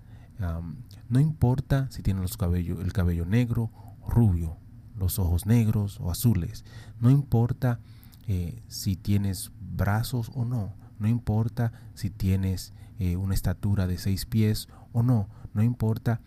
no 1.09 1.19
importa 1.19 1.89
si 1.91 2.01
tienes 2.01 2.21
los 2.21 2.37
el 2.79 2.93
cabello 2.93 3.25
negro 3.25 3.71
o 4.01 4.09
rubio, 4.09 4.57
los 4.95 5.19
ojos 5.19 5.45
negros 5.45 5.99
o 5.99 6.11
azules, 6.11 6.63
no 6.99 7.09
importa 7.09 7.79
eh, 8.27 8.63
si 8.67 8.95
tienes 8.95 9.51
brazos 9.59 10.31
o 10.33 10.45
no, 10.45 10.75
no 10.99 11.07
importa 11.07 11.73
si 11.95 12.09
tienes 12.09 12.73
eh, 12.99 13.15
una 13.15 13.33
estatura 13.33 13.87
de 13.87 13.97
seis 13.97 14.25
pies 14.25 14.69
o 14.93 15.01
no, 15.01 15.27
no 15.53 15.63
importa. 15.63 16.21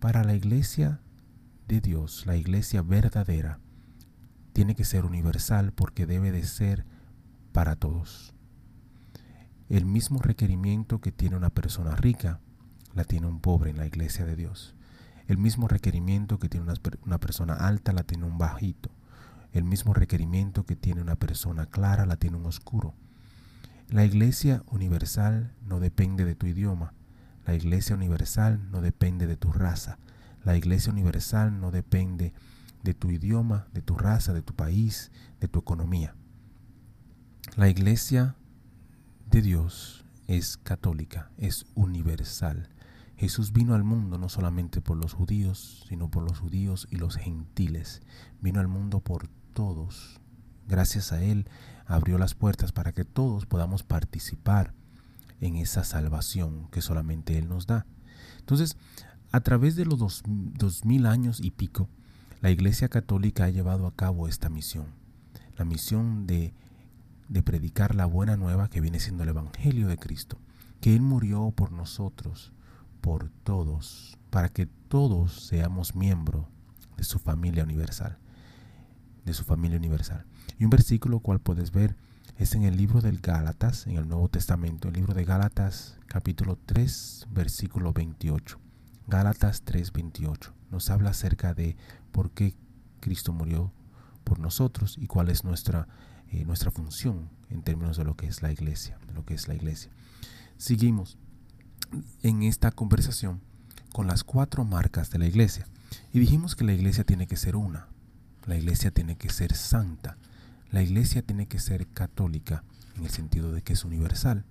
Para 0.00 0.24
la 0.24 0.34
iglesia 0.34 1.00
de 1.68 1.80
Dios, 1.80 2.24
la 2.26 2.36
iglesia 2.36 2.82
verdadera, 2.82 3.60
tiene 4.58 4.74
que 4.74 4.84
ser 4.84 5.04
universal 5.04 5.70
porque 5.70 6.04
debe 6.04 6.32
de 6.32 6.42
ser 6.42 6.84
para 7.52 7.76
todos. 7.76 8.34
El 9.68 9.86
mismo 9.86 10.20
requerimiento 10.20 11.00
que 11.00 11.12
tiene 11.12 11.36
una 11.36 11.50
persona 11.50 11.94
rica, 11.94 12.40
la 12.92 13.04
tiene 13.04 13.28
un 13.28 13.38
pobre 13.38 13.70
en 13.70 13.76
la 13.76 13.86
iglesia 13.86 14.24
de 14.24 14.34
Dios. 14.34 14.74
El 15.28 15.38
mismo 15.38 15.68
requerimiento 15.68 16.40
que 16.40 16.48
tiene 16.48 16.72
una, 17.04 17.18
persona 17.20 17.54
alta, 17.54 17.92
la 17.92 18.02
tiene 18.02 18.24
un 18.24 18.36
bajito. 18.36 18.90
El 19.52 19.62
mismo 19.62 19.94
requerimiento 19.94 20.66
que 20.66 20.74
tiene 20.74 21.02
una 21.02 21.14
persona 21.14 21.66
clara, 21.66 22.04
la 22.04 22.16
tiene 22.16 22.36
un 22.36 22.46
oscuro. 22.46 22.94
La 23.88 24.04
iglesia 24.04 24.64
universal 24.72 25.54
no 25.62 25.78
depende 25.78 26.24
de 26.24 26.34
tu 26.34 26.46
idioma. 26.46 26.94
La 27.46 27.54
iglesia 27.54 27.94
universal 27.94 28.68
no 28.72 28.80
depende 28.80 29.28
de 29.28 29.36
tu 29.36 29.52
raza. 29.52 30.00
La 30.42 30.56
iglesia 30.56 30.92
universal 30.92 31.60
no 31.60 31.70
depende 31.70 32.24
de 32.24 32.57
tu 32.94 33.10
idioma, 33.10 33.68
de 33.72 33.82
tu 33.82 33.96
raza, 33.96 34.32
de 34.32 34.42
tu 34.42 34.54
país, 34.54 35.10
de 35.40 35.48
tu 35.48 35.58
economía. 35.58 36.14
La 37.56 37.68
iglesia 37.68 38.36
de 39.30 39.42
Dios 39.42 40.04
es 40.26 40.56
católica, 40.56 41.30
es 41.38 41.66
universal. 41.74 42.68
Jesús 43.16 43.52
vino 43.52 43.74
al 43.74 43.82
mundo 43.82 44.16
no 44.16 44.28
solamente 44.28 44.80
por 44.80 44.96
los 44.96 45.12
judíos, 45.12 45.84
sino 45.88 46.10
por 46.10 46.22
los 46.22 46.38
judíos 46.38 46.86
y 46.90 46.96
los 46.96 47.16
gentiles. 47.16 48.00
Vino 48.40 48.60
al 48.60 48.68
mundo 48.68 49.00
por 49.00 49.28
todos. 49.54 50.20
Gracias 50.68 51.12
a 51.12 51.22
Él 51.22 51.48
abrió 51.86 52.18
las 52.18 52.34
puertas 52.34 52.70
para 52.72 52.92
que 52.92 53.04
todos 53.04 53.46
podamos 53.46 53.82
participar 53.82 54.74
en 55.40 55.56
esa 55.56 55.82
salvación 55.82 56.68
que 56.70 56.82
solamente 56.82 57.38
Él 57.38 57.48
nos 57.48 57.66
da. 57.66 57.86
Entonces, 58.38 58.76
a 59.32 59.40
través 59.40 59.76
de 59.76 59.84
los 59.84 59.98
dos, 59.98 60.84
mil 60.84 61.06
años 61.06 61.40
y 61.40 61.50
pico, 61.50 61.88
la 62.40 62.50
Iglesia 62.50 62.88
Católica 62.88 63.44
ha 63.44 63.50
llevado 63.50 63.86
a 63.86 63.94
cabo 63.94 64.28
esta 64.28 64.48
misión, 64.48 64.86
la 65.56 65.64
misión 65.64 66.26
de, 66.26 66.54
de 67.28 67.42
predicar 67.42 67.94
la 67.94 68.06
buena 68.06 68.36
nueva 68.36 68.68
que 68.68 68.80
viene 68.80 69.00
siendo 69.00 69.24
el 69.24 69.30
Evangelio 69.30 69.88
de 69.88 69.98
Cristo, 69.98 70.38
que 70.80 70.94
Él 70.94 71.02
murió 71.02 71.50
por 71.50 71.72
nosotros, 71.72 72.52
por 73.00 73.30
todos, 73.42 74.16
para 74.30 74.48
que 74.50 74.66
todos 74.66 75.46
seamos 75.46 75.96
miembros 75.96 76.46
de 76.96 77.04
su 77.04 77.18
familia 77.18 77.64
universal, 77.64 78.18
de 79.24 79.34
su 79.34 79.44
familia 79.44 79.78
universal. 79.78 80.24
Y 80.58 80.64
un 80.64 80.70
versículo 80.70 81.20
cual 81.20 81.40
puedes 81.40 81.72
ver 81.72 81.96
es 82.36 82.54
en 82.54 82.62
el 82.62 82.76
libro 82.76 83.00
del 83.00 83.18
Gálatas, 83.18 83.88
en 83.88 83.96
el 83.96 84.08
Nuevo 84.08 84.28
Testamento, 84.28 84.88
el 84.88 84.94
libro 84.94 85.12
de 85.12 85.24
Gálatas 85.24 85.96
capítulo 86.06 86.56
3, 86.66 87.26
versículo 87.32 87.92
28. 87.92 88.67
Gálatas 89.08 89.64
3:28 89.64 90.52
nos 90.70 90.90
habla 90.90 91.10
acerca 91.10 91.54
de 91.54 91.78
por 92.12 92.30
qué 92.30 92.54
Cristo 93.00 93.32
murió 93.32 93.72
por 94.22 94.38
nosotros 94.38 94.98
y 94.98 95.06
cuál 95.06 95.30
es 95.30 95.44
nuestra, 95.44 95.88
eh, 96.30 96.44
nuestra 96.44 96.70
función 96.70 97.30
en 97.48 97.62
términos 97.62 97.96
de 97.96 98.04
lo 98.04 98.18
que 98.18 98.26
es 98.26 98.42
la 98.42 98.52
iglesia, 98.52 98.98
de 99.06 99.14
lo 99.14 99.24
que 99.24 99.32
es 99.32 99.48
la 99.48 99.54
iglesia. 99.54 99.90
Seguimos 100.58 101.16
en 102.22 102.42
esta 102.42 102.70
conversación 102.70 103.40
con 103.94 104.06
las 104.06 104.24
cuatro 104.24 104.66
marcas 104.66 105.08
de 105.08 105.18
la 105.18 105.26
iglesia 105.26 105.66
y 106.12 106.18
dijimos 106.18 106.54
que 106.54 106.64
la 106.64 106.74
iglesia 106.74 107.04
tiene 107.04 107.26
que 107.26 107.36
ser 107.36 107.56
una, 107.56 107.88
la 108.44 108.58
iglesia 108.58 108.90
tiene 108.90 109.16
que 109.16 109.30
ser 109.30 109.54
santa, 109.54 110.18
la 110.70 110.82
iglesia 110.82 111.22
tiene 111.22 111.48
que 111.48 111.60
ser 111.60 111.86
católica 111.86 112.62
en 112.98 113.04
el 113.04 113.10
sentido 113.10 113.52
de 113.52 113.62
que 113.62 113.72
es 113.72 113.86
universal 113.86 114.44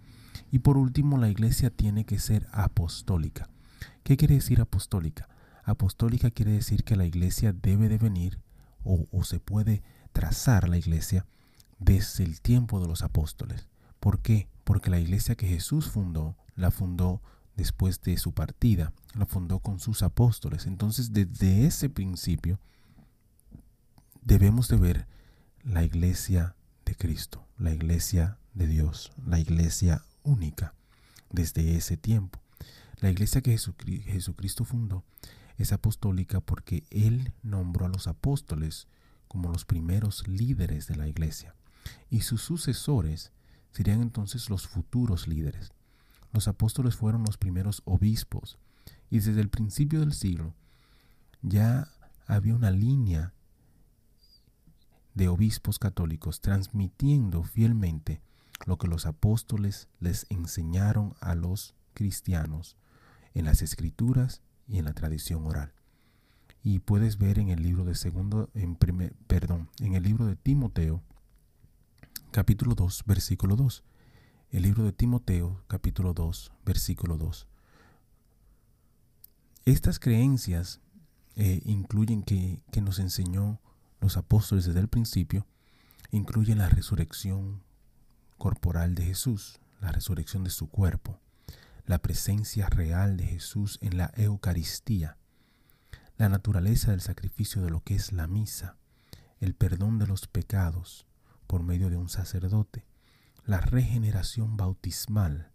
y 0.52 0.60
por 0.60 0.78
último 0.78 1.20
la 1.20 1.30
iglesia 1.30 1.70
tiene 1.70 2.06
que 2.06 2.18
ser 2.18 2.48
apostólica. 2.52 3.50
¿Qué 4.08 4.16
quiere 4.16 4.36
decir 4.36 4.62
apostólica? 4.62 5.28
Apostólica 5.66 6.32
quiere 6.32 6.54
decir 6.54 6.86
que 6.86 6.96
la 6.96 7.06
iglesia 7.06 7.52
debe 7.52 7.90
de 7.90 7.98
venir 7.98 8.40
o, 8.86 9.06
se 9.26 9.42
puede 9.42 9.84
trazar 10.14 10.70
la 10.70 10.78
iglesia 10.78 11.26
desde 11.78 12.24
el 12.24 12.40
tiempo 12.40 12.80
de 12.80 12.88
los 12.88 13.02
apóstoles. 13.02 13.68
¿Por 14.00 14.22
qué? 14.22 14.48
Porque 14.64 14.90
la 14.90 14.98
iglesia 14.98 15.36
que 15.36 15.46
Jesús 15.46 15.90
fundó, 15.90 16.38
la 16.56 16.72
fundó 16.72 17.22
después 17.58 18.00
de 18.00 18.16
su 18.16 18.32
partida, 18.32 18.94
la 19.14 19.26
fundó 19.26 19.60
con 19.60 19.82
sus 19.82 20.02
apóstoles. 20.04 20.68
Entonces, 20.68 21.12
desde 21.12 21.66
ese 21.66 21.90
principio, 21.90 22.62
debemos 24.22 24.70
de 24.70 24.78
ver 24.78 25.08
la 25.66 25.84
iglesia 25.84 26.56
de 26.86 26.96
Cristo, 26.96 27.46
la 27.58 27.74
iglesia 27.74 28.38
de 28.54 28.68
Dios, 28.68 29.12
la 29.26 29.38
iglesia 29.38 30.06
única, 30.24 30.76
desde 31.30 31.76
ese 31.76 31.98
tiempo. 31.98 32.40
La 33.00 33.12
iglesia 33.12 33.42
que 33.42 33.56
Jesucristo 33.56 34.66
fundó 34.66 35.04
es 35.58 35.72
apostólica 35.72 36.42
porque 36.42 36.84
Él 36.90 37.32
nombró 37.44 37.86
a 37.86 37.90
los 37.90 38.08
apóstoles 38.08 38.88
como 39.28 39.52
los 39.52 39.66
primeros 39.66 40.28
líderes 40.28 40.88
de 40.88 40.96
la 40.96 41.08
iglesia 41.08 41.56
y 42.10 42.22
sus 42.22 42.42
sucesores 42.42 43.32
serían 43.72 44.02
entonces 44.02 44.50
los 44.50 44.68
futuros 44.68 45.28
líderes. 45.28 45.72
Los 46.34 46.48
apóstoles 46.48 46.96
fueron 46.96 47.24
los 47.24 47.38
primeros 47.38 47.84
obispos 47.86 48.58
y 49.10 49.20
desde 49.20 49.42
el 49.42 49.50
principio 49.50 50.00
del 50.00 50.14
siglo 50.14 50.56
ya 51.44 51.90
había 52.26 52.56
una 52.56 52.72
línea 52.72 53.34
de 55.14 55.28
obispos 55.28 55.78
católicos 55.78 56.42
transmitiendo 56.42 57.44
fielmente 57.44 58.22
lo 58.66 58.78
que 58.78 58.88
los 58.88 59.06
apóstoles 59.06 59.88
les 60.00 60.26
enseñaron 60.30 61.16
a 61.22 61.36
los 61.36 61.76
cristianos 61.94 62.76
en 63.38 63.46
las 63.46 63.62
escrituras 63.62 64.42
y 64.68 64.80
en 64.80 64.86
la 64.86 64.94
tradición 64.94 65.46
oral. 65.46 65.72
Y 66.64 66.80
puedes 66.80 67.20
ver 67.20 67.38
en 67.38 67.50
el 67.50 67.62
libro 67.62 67.86
de 67.86 67.94
segundo, 67.94 68.50
en 68.56 68.76
perdón, 68.76 69.70
en 69.80 69.94
el 69.94 70.02
libro 70.02 70.26
de 70.26 70.36
Timoteo, 70.36 71.04
capítulo 72.32 72.74
2, 72.74 73.04
versículo 73.06 73.56
2. 73.56 73.84
El 74.50 74.64
libro 74.64 74.84
de 74.84 74.92
Timoteo, 74.92 75.62
capítulo 75.68 76.14
2, 76.14 76.52
versículo 76.66 77.18
2. 77.18 77.48
Estas 79.66 80.00
creencias 80.00 80.82
eh, 81.36 81.62
incluyen 81.64 82.24
que, 82.24 82.64
que 82.72 82.82
nos 82.82 82.98
enseñó 82.98 83.62
los 84.02 84.18
apóstoles 84.18 84.66
desde 84.66 84.80
el 84.80 84.88
principio, 84.88 85.46
incluyen 86.10 86.58
la 86.58 86.70
resurrección 86.70 87.62
corporal 88.40 88.96
de 88.96 89.06
Jesús, 89.06 89.60
la 89.80 89.92
resurrección 89.92 90.44
de 90.44 90.50
su 90.50 90.70
cuerpo, 90.70 91.20
la 91.88 92.00
presencia 92.00 92.68
real 92.68 93.16
de 93.16 93.26
Jesús 93.26 93.80
en 93.82 93.98
la 93.98 94.12
Eucaristía, 94.18 95.18
la 96.18 96.28
naturaleza 96.28 96.92
del 96.92 97.00
sacrificio 97.00 97.62
de 97.62 97.70
lo 97.70 97.82
que 97.82 97.96
es 97.96 98.12
la 98.12 98.28
misa, 98.28 98.76
el 99.40 99.56
perdón 99.56 99.98
de 99.98 100.06
los 100.06 100.28
pecados 100.28 101.08
por 101.48 101.64
medio 101.64 101.90
de 101.90 101.96
un 101.96 102.10
sacerdote, 102.10 102.86
la 103.46 103.62
regeneración 103.62 104.58
bautismal, 104.58 105.54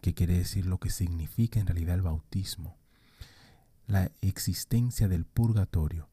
que 0.00 0.14
quiere 0.14 0.38
decir 0.38 0.64
lo 0.64 0.78
que 0.78 0.88
significa 0.88 1.60
en 1.60 1.66
realidad 1.66 1.96
el 1.96 2.02
bautismo, 2.02 2.78
la 3.86 4.10
existencia 4.22 5.06
del 5.06 5.26
purgatorio, 5.26 6.08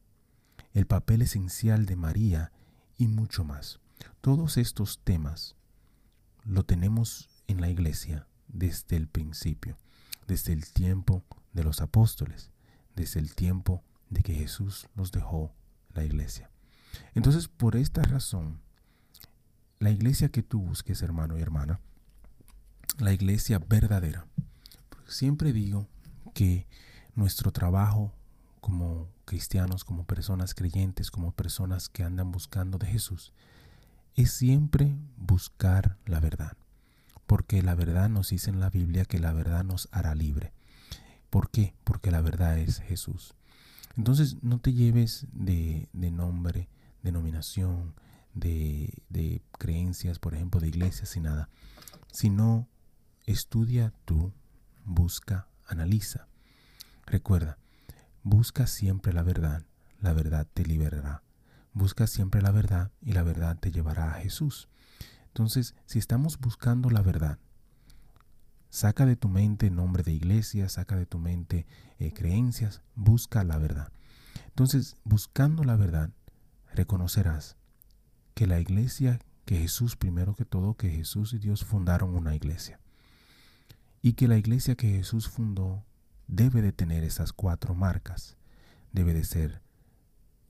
el 0.74 0.86
papel 0.86 1.22
esencial 1.22 1.86
de 1.86 1.96
María 1.96 2.52
y 2.98 3.08
mucho 3.08 3.42
más. 3.42 3.80
Todos 4.20 4.58
estos 4.58 5.00
temas 5.02 5.56
lo 6.44 6.64
tenemos 6.64 7.30
en 7.46 7.62
la 7.62 7.70
iglesia 7.70 8.26
desde 8.48 8.96
el 8.96 9.08
principio, 9.08 9.78
desde 10.26 10.52
el 10.52 10.70
tiempo 10.72 11.24
de 11.52 11.64
los 11.64 11.80
apóstoles, 11.80 12.50
desde 12.94 13.20
el 13.20 13.34
tiempo 13.34 13.82
de 14.10 14.22
que 14.22 14.34
Jesús 14.34 14.88
nos 14.94 15.12
dejó 15.12 15.52
la 15.94 16.04
iglesia. 16.04 16.50
Entonces, 17.14 17.48
por 17.48 17.76
esta 17.76 18.02
razón, 18.02 18.60
la 19.78 19.90
iglesia 19.90 20.30
que 20.30 20.42
tú 20.42 20.60
busques, 20.60 21.02
hermano 21.02 21.38
y 21.38 21.42
hermana, 21.42 21.80
la 22.98 23.12
iglesia 23.12 23.58
verdadera, 23.58 24.26
siempre 25.06 25.52
digo 25.52 25.88
que 26.34 26.66
nuestro 27.14 27.52
trabajo 27.52 28.12
como 28.60 29.08
cristianos, 29.24 29.84
como 29.84 30.04
personas 30.04 30.54
creyentes, 30.54 31.10
como 31.10 31.32
personas 31.32 31.88
que 31.88 32.02
andan 32.02 32.32
buscando 32.32 32.78
de 32.78 32.86
Jesús, 32.86 33.32
es 34.14 34.32
siempre 34.32 34.96
buscar 35.16 35.98
la 36.06 36.20
verdad. 36.20 36.56
Porque 37.26 37.62
la 37.62 37.74
verdad 37.74 38.08
nos 38.08 38.30
dice 38.30 38.50
en 38.50 38.60
la 38.60 38.70
Biblia 38.70 39.04
que 39.04 39.18
la 39.18 39.32
verdad 39.32 39.64
nos 39.64 39.88
hará 39.92 40.14
libre. 40.14 40.52
¿Por 41.30 41.50
qué? 41.50 41.74
Porque 41.84 42.10
la 42.10 42.20
verdad 42.20 42.58
es 42.58 42.80
Jesús. 42.80 43.34
Entonces 43.96 44.42
no 44.42 44.58
te 44.58 44.72
lleves 44.72 45.26
de, 45.32 45.88
nombre, 45.92 46.68
denominación, 47.02 47.94
de, 48.34 48.92
de 49.08 49.42
creencias, 49.58 50.18
por 50.18 50.34
ejemplo, 50.34 50.60
de 50.60 50.68
iglesias 50.68 51.16
y 51.16 51.20
nada, 51.20 51.48
sino 52.12 52.68
estudia 53.24 53.92
tú, 54.04 54.32
busca, 54.84 55.48
analiza. 55.66 56.28
Recuerda, 57.06 57.58
busca 58.22 58.66
siempre 58.66 59.12
la 59.12 59.22
verdad, 59.22 59.62
la 60.00 60.12
verdad 60.12 60.46
te 60.52 60.64
liberará. 60.64 61.22
Busca 61.72 62.06
siempre 62.06 62.40
la 62.40 62.50
verdad 62.50 62.90
y 63.02 63.12
la 63.12 63.22
verdad 63.22 63.58
te 63.58 63.70
llevará 63.70 64.12
a 64.12 64.20
Jesús. 64.20 64.68
Entonces, 65.36 65.74
si 65.84 65.98
estamos 65.98 66.38
buscando 66.40 66.88
la 66.88 67.02
verdad, 67.02 67.38
Saca 68.76 69.06
de 69.06 69.16
tu 69.16 69.30
mente 69.30 69.70
nombre 69.70 70.02
de 70.02 70.12
iglesia, 70.12 70.68
saca 70.68 70.96
de 70.96 71.06
tu 71.06 71.18
mente 71.18 71.66
eh, 71.98 72.12
creencias, 72.12 72.82
busca 72.94 73.42
la 73.42 73.56
verdad. 73.56 73.90
Entonces, 74.48 74.96
buscando 75.02 75.64
la 75.64 75.76
verdad, 75.76 76.10
reconocerás 76.74 77.56
que 78.34 78.46
la 78.46 78.60
iglesia, 78.60 79.18
que 79.46 79.56
Jesús, 79.56 79.96
primero 79.96 80.34
que 80.34 80.44
todo, 80.44 80.74
que 80.74 80.90
Jesús 80.90 81.32
y 81.32 81.38
Dios 81.38 81.64
fundaron 81.64 82.14
una 82.14 82.34
iglesia. 82.34 82.80
Y 84.02 84.12
que 84.12 84.28
la 84.28 84.36
iglesia 84.36 84.74
que 84.74 84.90
Jesús 84.90 85.28
fundó 85.28 85.86
debe 86.26 86.60
de 86.60 86.72
tener 86.72 87.02
esas 87.02 87.32
cuatro 87.32 87.74
marcas. 87.74 88.36
Debe 88.92 89.14
de 89.14 89.24
ser 89.24 89.62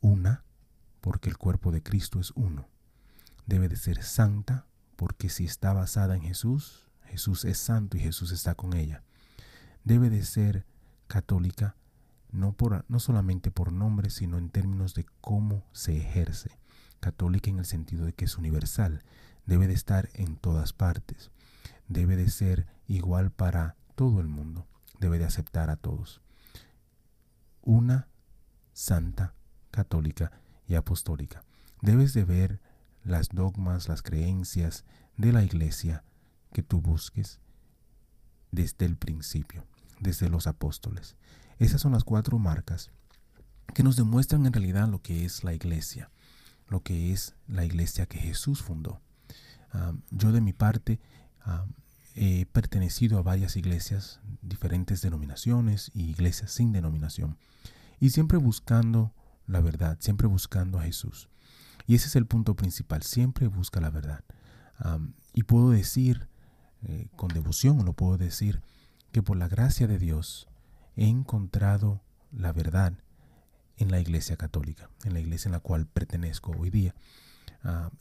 una, 0.01 0.43
porque 1.01 1.29
el 1.29 1.37
cuerpo 1.37 1.71
de 1.71 1.83
Cristo 1.83 2.19
es 2.19 2.33
uno. 2.35 2.69
Debe 3.47 3.69
de 3.69 3.77
ser 3.77 4.03
santa, 4.03 4.67
porque 4.97 5.29
si 5.29 5.45
está 5.45 5.73
basada 5.73 6.17
en 6.17 6.23
Jesús, 6.23 6.89
Jesús 7.05 7.45
es 7.45 7.59
santo 7.59 7.97
y 7.97 8.01
Jesús 8.01 8.33
está 8.33 8.55
con 8.55 8.75
ella. 8.75 9.03
Debe 9.85 10.11
de 10.11 10.25
ser 10.25 10.67
católica 11.07 11.77
no, 12.33 12.53
por, 12.53 12.85
no 12.89 12.99
solamente 12.99 13.51
por 13.51 13.73
nombre, 13.73 14.11
sino 14.11 14.39
en 14.39 14.51
términos 14.51 14.95
de 14.95 15.07
cómo 15.21 15.65
se 15.73 15.97
ejerce. 15.97 16.59
Católica 17.01 17.51
en 17.51 17.59
el 17.59 17.67
sentido 17.67 18.05
de 18.05 18.13
que 18.13 18.25
es 18.25 18.37
universal, 18.37 19.05
debe 19.47 19.69
de 19.69 19.75
estar 19.75 20.11
en 20.15 20.37
todas 20.37 20.73
partes, 20.73 21.31
debe 21.89 22.17
de 22.17 22.29
ser 22.31 22.67
igual 22.87 23.31
para 23.31 23.77
todo 23.95 24.21
el 24.21 24.27
mundo, 24.27 24.67
debe 24.99 25.19
de 25.19 25.25
aceptar 25.25 25.71
a 25.71 25.77
todos. 25.77 26.21
Una 27.63 28.09
santa, 28.73 29.35
católica 29.71 30.33
y 30.67 30.75
apostólica. 30.75 31.43
Debes 31.81 32.13
de 32.13 32.25
ver 32.25 32.61
las 33.07 33.29
dogmas, 33.29 33.89
las 33.89 34.03
creencias 34.03 34.85
de 35.17 35.33
la 35.33 35.43
iglesia 35.43 36.05
que 36.53 36.63
tú 36.63 36.81
busques 36.81 37.41
desde 38.51 38.85
el 38.85 38.97
principio, 38.97 39.65
desde 40.01 40.29
los 40.29 40.47
apóstoles. 40.47 41.17
Esas 41.59 41.81
son 41.81 41.93
las 41.93 42.05
cuatro 42.05 42.39
marcas 42.39 42.91
que 43.75 43.83
nos 43.83 43.97
demuestran 43.97 44.45
en 44.47 44.53
realidad 44.53 44.89
lo 44.89 45.01
que 45.01 45.25
es 45.25 45.45
la 45.45 45.55
iglesia, 45.55 46.11
lo 46.69 46.83
que 46.83 47.13
es 47.13 47.35
la 47.47 47.65
iglesia 47.65 48.07
que 48.07 48.19
Jesús 48.19 48.63
fundó. 48.63 49.01
Ah, 49.73 49.93
yo 50.11 50.33
de 50.33 50.41
mi 50.41 50.53
parte 50.53 51.01
ah, 51.41 51.67
he 52.15 52.47
pertenecido 52.47 53.19
a 53.19 53.23
varias 53.23 53.57
iglesias, 53.57 54.21
diferentes 54.43 55.01
denominaciones 55.01 55.91
y 55.95 56.11
iglesias 56.11 56.51
sin 56.51 56.73
denominación, 56.73 57.39
y 58.01 58.11
siempre 58.11 58.39
buscando 58.39 59.13
la 59.47 59.61
verdad, 59.61 59.97
siempre 60.01 60.27
buscando 60.27 60.79
a 60.79 60.83
Jesús. 60.83 61.29
Y 61.87 61.95
ese 61.95 62.09
es 62.09 62.17
el 62.17 62.27
punto 62.27 62.55
principal, 62.55 63.03
siempre 63.03 63.47
busca 63.49 63.81
la 63.81 63.91
verdad. 63.91 64.25
Y 65.33 65.45
puedo 65.45 65.71
decir 65.71 66.29
eh, 66.89 67.09
con 67.17 67.29
devoción 67.29 67.85
lo 67.85 67.95
puedo 67.95 68.17
decir, 68.17 68.63
que 69.11 69.23
por 69.23 69.37
la 69.37 69.49
gracia 69.49 69.87
de 69.87 69.99
Dios 69.99 70.49
he 70.95 71.09
encontrado 71.09 72.03
la 72.31 72.53
verdad 72.53 72.93
en 73.77 73.91
la 73.91 74.01
iglesia 74.01 74.37
católica, 74.37 74.91
en 75.05 75.15
la 75.15 75.21
iglesia 75.21 75.49
en 75.49 75.53
la 75.53 75.61
cual 75.61 75.87
pertenezco 75.87 76.53
hoy 76.53 76.71
día. 76.71 76.95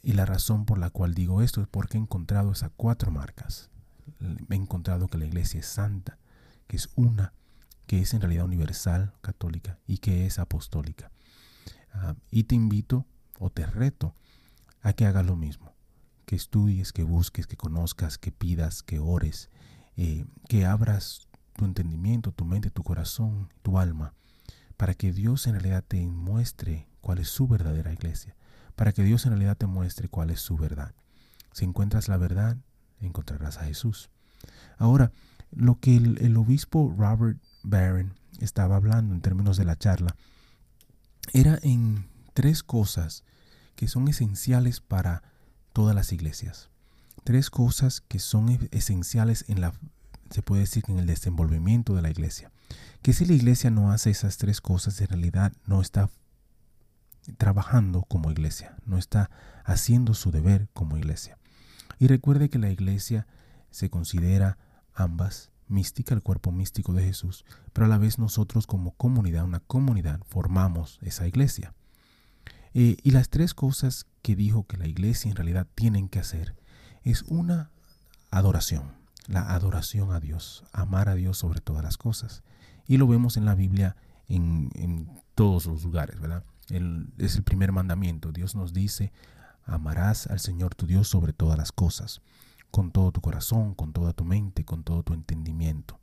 Y 0.04 0.13
la 0.13 0.26
razón 0.26 0.65
por 0.65 0.78
la 0.78 0.91
cual 0.91 1.15
digo 1.15 1.41
esto 1.41 1.60
es 1.60 1.67
porque 1.67 1.98
he 1.98 2.02
encontrado 2.02 2.52
esas 2.52 2.69
cuatro 2.78 3.10
marcas. 3.10 3.71
He 4.50 4.56
encontrado 4.56 5.08
que 5.08 5.17
la 5.17 5.26
iglesia 5.26 5.60
es 5.60 5.65
santa, 5.65 6.19
que 6.67 6.76
es 6.76 6.89
una, 6.95 7.34
que 7.88 8.00
es 8.00 8.13
en 8.13 8.21
realidad 8.21 8.45
universal, 8.45 9.13
católica 9.21 9.80
y 9.88 9.98
que 9.98 10.28
es 10.28 10.38
apostólica. 10.38 11.12
Y 12.30 12.43
te 12.43 12.54
invito 12.54 13.08
o 13.39 13.50
te 13.50 13.65
reto 13.65 14.13
a 14.82 14.93
que 14.93 15.06
hagas 15.06 15.26
lo 15.26 15.36
mismo 15.36 15.76
que 16.26 16.36
estudies, 16.36 16.91
que 16.91 17.04
busques, 17.04 17.48
que 17.48 17.56
conozcas, 17.56 18.17
que 18.17 18.32
pidas, 18.32 18.84
que 18.84 19.00
ores, 19.00 19.50
eh, 19.95 20.26
que 20.50 20.65
abras 20.65 21.28
tu 21.54 21.65
entendimiento, 21.65 22.32
tu 22.32 22.45
mente, 22.45 22.71
tu 22.71 22.84
corazón, 22.84 23.50
tu 23.62 23.80
alma, 23.80 24.13
para 24.76 24.93
que 24.93 25.13
Dios 25.13 25.48
en 25.48 25.54
realidad 25.54 25.84
te 25.88 26.06
muestre 26.06 26.88
cuál 27.00 27.19
es 27.19 27.30
su 27.30 27.48
verdadera 27.48 27.93
iglesia, 27.93 28.36
para 28.76 28.91
que 28.91 29.04
Dios 29.04 29.26
en 29.26 29.32
realidad 29.32 29.56
te 29.56 29.67
muestre 29.67 30.10
cuál 30.10 30.32
es 30.32 30.41
su 30.41 30.58
verdad. 30.58 30.93
Si 31.54 31.63
encuentras 31.63 32.10
la 32.10 32.17
verdad, 32.17 32.58
encontrarás 33.00 33.58
a 33.58 33.65
Jesús. 33.65 34.10
Ahora, 34.78 35.12
lo 35.52 35.80
que 35.80 35.95
el, 35.95 36.17
el 36.21 36.36
obispo 36.36 36.93
Robert 36.98 37.39
Barron 37.63 38.13
estaba 38.39 38.76
hablando 38.76 39.13
en 39.13 39.21
términos 39.21 39.56
de 39.56 39.65
la 39.65 39.78
charla, 39.78 40.15
era 41.34 41.58
en 41.62 42.06
tres 42.36 42.63
cosas 42.63 43.24
que 43.76 43.88
son 43.88 44.08
esenciales 44.10 44.82
para 44.82 45.24
todas 45.74 45.95
las 45.95 46.12
iglesias. 46.12 46.69
Tres 47.24 47.50
cosas 47.50 48.02
que 48.02 48.19
son 48.19 48.50
e-, 48.50 48.69
esenciales 48.71 49.45
en 49.48 49.62
la, 49.62 49.74
se 50.30 50.43
puede 50.43 50.62
decir, 50.62 50.84
en 50.89 51.00
el 51.00 51.08
desenvolvimiento 51.08 51.95
de 51.95 52.04
la 52.04 52.12
iglesia. 52.12 52.52
Que 53.02 53.13
si 53.13 53.26
la 53.26 53.34
iglesia 53.34 53.71
no 53.71 53.91
hace 53.91 54.10
esas 54.10 54.38
tres 54.38 54.62
cosas, 54.62 55.00
en 55.00 55.08
realidad 55.08 55.54
no 55.65 55.82
está 55.82 56.10
trabajando 57.38 58.04
como 58.04 58.32
iglesia, 58.32 58.76
no 58.86 58.98
está 58.98 59.32
haciendo 59.63 60.13
su 60.13 60.30
deber 60.30 60.67
como 60.74 60.98
iglesia. 60.98 61.38
Y 62.00 62.08
recuerde 62.08 62.50
que 62.50 62.60
la 62.60 62.69
iglesia 62.69 63.28
se 63.71 63.89
considera 63.89 64.58
ambas 64.93 65.52
mística, 65.67 66.13
el 66.13 66.21
cuerpo 66.21 66.52
místico 66.52 66.91
de 66.91 67.04
Jesús, 67.04 67.45
pero 67.71 67.86
a 67.86 67.89
la 67.89 67.98
vez 67.98 68.19
nosotros 68.19 68.67
como 68.67 68.91
comunidad, 68.91 69.45
una 69.45 69.62
comunidad, 69.62 70.19
formamos 70.28 71.00
esa 71.02 71.28
iglesia. 71.28 71.74
Eh, 72.78 72.98
y 73.04 73.12
las 73.12 73.30
tres 73.30 73.54
cosas 73.54 74.06
que 74.22 74.36
dijo 74.36 74.68
que 74.68 74.76
la 74.76 74.86
iglesia 74.86 75.30
en 75.30 75.38
realidad 75.38 75.66
tienen 75.76 76.10
que 76.10 76.20
hacer 76.20 76.58
es 77.04 77.24
una 77.24 77.72
adoración, 78.32 78.92
la 79.28 79.54
adoración 79.54 80.12
a 80.12 80.20
Dios, 80.20 80.66
amar 80.74 81.08
a 81.08 81.16
Dios 81.16 81.38
sobre 81.38 81.62
todas 81.62 81.86
las 81.86 81.96
cosas. 81.96 82.44
Y 82.86 82.98
lo 82.98 83.08
vemos 83.08 83.38
en 83.38 83.46
la 83.46 83.56
Biblia 83.56 83.96
en, 84.28 85.10
todos 85.36 85.66
los 85.66 85.84
lugares, 85.84 86.20
¿verdad? 86.20 86.44
es 87.18 87.36
el 87.36 87.44
primer 87.44 87.72
mandamiento. 87.72 88.32
Dios 88.32 88.56
nos 88.56 88.74
dice, 88.74 89.14
amarás 89.66 90.28
al 90.28 90.40
Señor 90.42 90.76
tu 90.76 90.86
Dios 90.86 91.08
sobre 91.08 91.32
todas 91.32 91.58
las 91.58 91.72
cosas, 91.72 92.22
con 92.72 92.92
todo 92.92 93.12
tu 93.14 93.22
corazón, 93.22 93.74
con 93.74 93.94
toda 93.94 94.12
tu 94.12 94.26
mente, 94.26 94.66
con 94.66 94.84
todo 94.84 95.04
tu 95.04 95.14
entendimiento. 95.14 96.00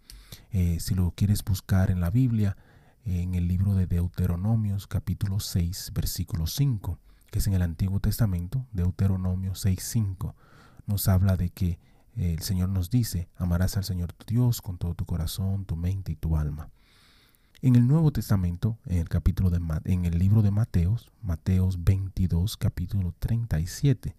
Eh, 0.51 0.79
si 0.81 0.95
lo 0.95 1.11
quieres 1.11 1.45
buscar 1.45 1.91
en 1.91 2.01
la 2.01 2.11
Biblia, 2.11 2.57
en 3.05 3.35
el 3.35 3.49
libro 3.49 3.75
de 3.75 3.87
Deuteronomios 3.87 4.87
capítulo 4.87 5.41
6 5.41 5.93
versículo 5.95 6.47
5, 6.47 6.99
que 7.31 7.39
es 7.39 7.47
en 7.47 7.55
el 7.55 7.63
Antiguo 7.63 8.01
Testamento, 8.01 8.67
Deuteronomio 8.73 9.53
6.5, 9.53 10.35
nos 10.87 11.09
habla 11.09 11.37
de 11.37 11.51
que 11.51 11.79
el 12.17 12.41
Señor 12.43 12.69
nos 12.69 12.91
dice, 12.91 13.29
amarás 13.37 13.77
al 13.77 13.85
Señor 13.85 14.13
tu 14.13 14.27
Dios 14.27 14.61
con 14.61 14.79
todo 14.79 14.95
tu 14.95 15.07
corazón, 15.07 15.65
tu 15.65 15.77
mente 15.77 16.13
y 16.13 16.17
tu 16.17 16.37
alma. 16.37 16.71
En 17.63 17.77
el 17.77 17.87
Nuevo 17.87 18.13
Testamento, 18.13 18.79
en 18.87 18.99
el 18.99 19.09
capítulo 19.09 19.49
de 19.49 19.61
en 19.85 20.05
el 20.05 20.19
libro 20.19 20.43
de 20.43 20.51
Mateos, 20.51 21.11
Mateos 21.23 21.83
22, 21.85 22.57
capítulo 22.57 23.15
37, 23.19 24.15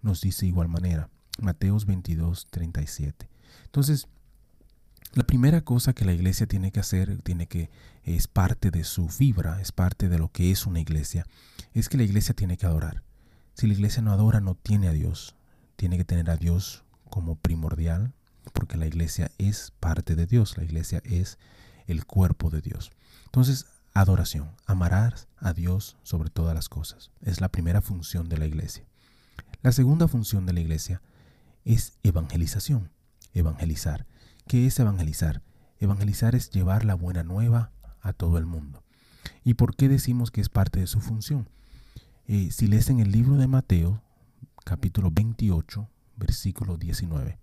nos 0.00 0.20
dice 0.20 0.46
igual 0.46 0.68
manera, 0.68 1.08
Mateos 1.40 1.86
22, 1.86 2.48
37. 2.50 3.28
Entonces, 3.66 4.08
la 5.14 5.24
primera 5.24 5.60
cosa 5.60 5.92
que 5.92 6.04
la 6.04 6.12
iglesia 6.12 6.46
tiene 6.46 6.72
que 6.72 6.80
hacer, 6.80 7.20
tiene 7.22 7.46
que 7.46 7.70
es 8.02 8.28
parte 8.28 8.70
de 8.70 8.84
su 8.84 9.08
fibra, 9.08 9.60
es 9.60 9.72
parte 9.72 10.08
de 10.08 10.18
lo 10.18 10.30
que 10.30 10.50
es 10.50 10.66
una 10.66 10.80
iglesia, 10.80 11.26
es 11.74 11.88
que 11.88 11.98
la 11.98 12.04
iglesia 12.04 12.34
tiene 12.34 12.56
que 12.56 12.66
adorar. 12.66 13.02
Si 13.54 13.66
la 13.66 13.74
iglesia 13.74 14.02
no 14.02 14.12
adora, 14.12 14.40
no 14.40 14.54
tiene 14.54 14.88
a 14.88 14.92
Dios. 14.92 15.34
Tiene 15.76 15.98
que 15.98 16.04
tener 16.04 16.30
a 16.30 16.36
Dios 16.36 16.84
como 17.10 17.36
primordial, 17.36 18.14
porque 18.52 18.78
la 18.78 18.86
iglesia 18.86 19.30
es 19.38 19.72
parte 19.78 20.16
de 20.16 20.26
Dios, 20.26 20.56
la 20.56 20.64
iglesia 20.64 21.02
es 21.04 21.38
el 21.86 22.06
cuerpo 22.06 22.50
de 22.50 22.62
Dios. 22.62 22.90
Entonces, 23.26 23.66
adoración, 23.92 24.50
amarás 24.66 25.28
a 25.36 25.52
Dios 25.52 25.96
sobre 26.02 26.30
todas 26.30 26.54
las 26.54 26.68
cosas, 26.68 27.10
es 27.20 27.40
la 27.40 27.50
primera 27.50 27.82
función 27.82 28.28
de 28.28 28.38
la 28.38 28.46
iglesia. 28.46 28.84
La 29.62 29.72
segunda 29.72 30.08
función 30.08 30.46
de 30.46 30.54
la 30.54 30.60
iglesia 30.60 31.02
es 31.64 31.92
evangelización, 32.02 32.90
evangelizar. 33.34 34.06
¿Qué 34.46 34.66
es 34.66 34.78
evangelizar? 34.78 35.42
Evangelizar 35.78 36.34
es 36.34 36.50
llevar 36.50 36.84
la 36.84 36.94
buena 36.94 37.22
nueva 37.22 37.72
a 38.00 38.12
todo 38.12 38.38
el 38.38 38.46
mundo. 38.46 38.82
¿Y 39.44 39.54
por 39.54 39.76
qué 39.76 39.88
decimos 39.88 40.30
que 40.30 40.40
es 40.40 40.48
parte 40.48 40.80
de 40.80 40.86
su 40.86 41.00
función? 41.00 41.48
Eh, 42.26 42.50
si 42.50 42.66
lees 42.66 42.90
en 42.90 43.00
el 43.00 43.10
libro 43.10 43.36
de 43.36 43.46
Mateo, 43.46 44.02
capítulo 44.64 45.10
28, 45.10 45.88
versículo 46.16 46.76
19. 46.76 47.38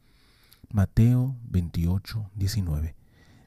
Mateo 0.71 1.35
28, 1.49 2.31
19. 2.35 2.95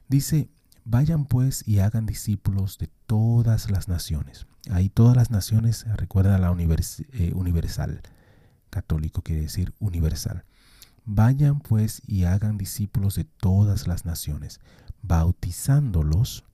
Dice, 0.09 0.49
vayan 0.83 1.25
pues 1.25 1.67
y 1.67 1.79
hagan 1.79 2.05
discípulos 2.05 2.77
de 2.77 2.89
todas 3.07 3.71
las 3.71 3.87
naciones. 3.87 4.45
Ahí 4.69 4.89
todas 4.89 5.15
las 5.15 5.31
naciones, 5.31 5.85
recuerda 5.95 6.37
la 6.37 6.51
eh, 6.51 7.31
universal. 7.33 8.01
Católico 8.69 9.21
quiere 9.21 9.41
decir 9.43 9.73
universal. 9.79 10.45
Vayan 11.05 11.59
pues 11.59 12.01
y 12.07 12.23
hagan 12.23 12.57
discípulos 12.57 13.15
de 13.15 13.25
todas 13.25 13.87
las 13.87 14.05
naciones, 14.05 14.61
bautizándolos. 15.01 16.45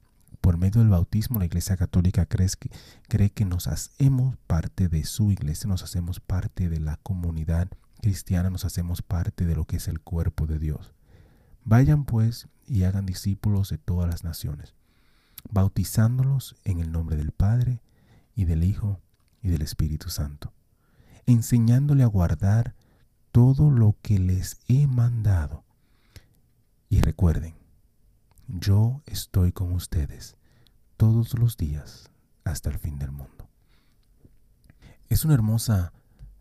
Por 0.42 0.58
medio 0.58 0.82
del 0.82 0.90
bautismo 0.90 1.38
la 1.38 1.46
Iglesia 1.46 1.78
Católica 1.78 2.26
cree 2.26 2.48
que, 2.60 2.72
cree 3.08 3.30
que 3.30 3.46
nos 3.46 3.68
hacemos 3.68 4.38
parte 4.48 4.88
de 4.88 5.04
su 5.04 5.32
iglesia, 5.32 5.68
nos 5.68 5.84
hacemos 5.84 6.20
parte 6.20 6.70
de 6.70 6.80
la 6.80 6.98
comunidad 7.04 7.70
cristiana, 8.02 8.50
nos 8.50 8.66
hacemos 8.66 9.02
parte 9.02 9.46
de 9.46 9.56
lo 9.56 9.66
que 9.66 9.78
es 9.78 9.88
el 9.88 10.00
cuerpo 10.00 10.48
de 10.48 10.58
Dios. 10.58 10.94
Vayan 11.66 12.06
pues 12.06 12.48
y 12.66 12.84
hagan 12.84 13.06
discípulos 13.06 13.70
de 13.70 13.78
todas 13.78 14.10
las 14.10 14.24
naciones, 14.24 14.74
bautizándolos 15.52 16.56
en 16.64 16.80
el 16.80 16.92
nombre 16.92 17.18
del 17.18 17.32
Padre 17.32 17.82
y 18.34 18.46
del 18.46 18.64
Hijo 18.64 19.00
y 19.44 19.50
del 19.50 19.62
Espíritu 19.62 20.10
Santo, 20.10 20.54
enseñándole 21.26 22.04
a 22.04 22.08
guardar 22.08 22.74
todo 23.32 23.70
lo 23.70 23.96
que 24.02 24.20
les 24.20 24.58
he 24.68 24.88
mandado. 24.88 25.64
Y 26.90 27.02
recuerden, 27.02 27.56
yo 28.48 29.02
estoy 29.06 29.52
con 29.52 29.74
ustedes 29.74 30.36
todos 30.98 31.38
los 31.38 31.56
días 31.56 32.10
hasta 32.44 32.70
el 32.70 32.80
fin 32.80 32.98
del 32.98 33.12
mundo. 33.12 33.48
Es 35.08 35.26
una 35.26 35.36
hermosa 35.36 35.94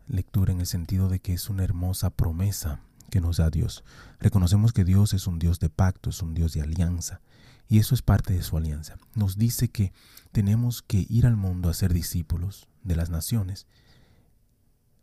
lectura 0.07 0.51
en 0.51 0.59
el 0.59 0.65
sentido 0.65 1.09
de 1.09 1.19
que 1.19 1.33
es 1.33 1.49
una 1.49 1.63
hermosa 1.63 2.09
promesa 2.09 2.81
que 3.09 3.21
nos 3.21 3.37
da 3.37 3.49
Dios. 3.49 3.83
Reconocemos 4.19 4.73
que 4.73 4.85
Dios 4.85 5.13
es 5.13 5.27
un 5.27 5.39
Dios 5.39 5.59
de 5.59 5.69
pacto, 5.69 6.09
es 6.09 6.21
un 6.21 6.33
Dios 6.33 6.53
de 6.53 6.61
alianza, 6.61 7.21
y 7.67 7.77
eso 7.79 7.93
es 7.93 8.01
parte 8.01 8.33
de 8.33 8.43
su 8.43 8.57
alianza. 8.57 8.97
Nos 9.13 9.37
dice 9.37 9.69
que 9.69 9.93
tenemos 10.31 10.81
que 10.81 11.05
ir 11.09 11.25
al 11.25 11.35
mundo 11.35 11.69
a 11.69 11.73
ser 11.73 11.93
discípulos 11.93 12.67
de 12.83 12.95
las 12.95 13.09
naciones 13.09 13.67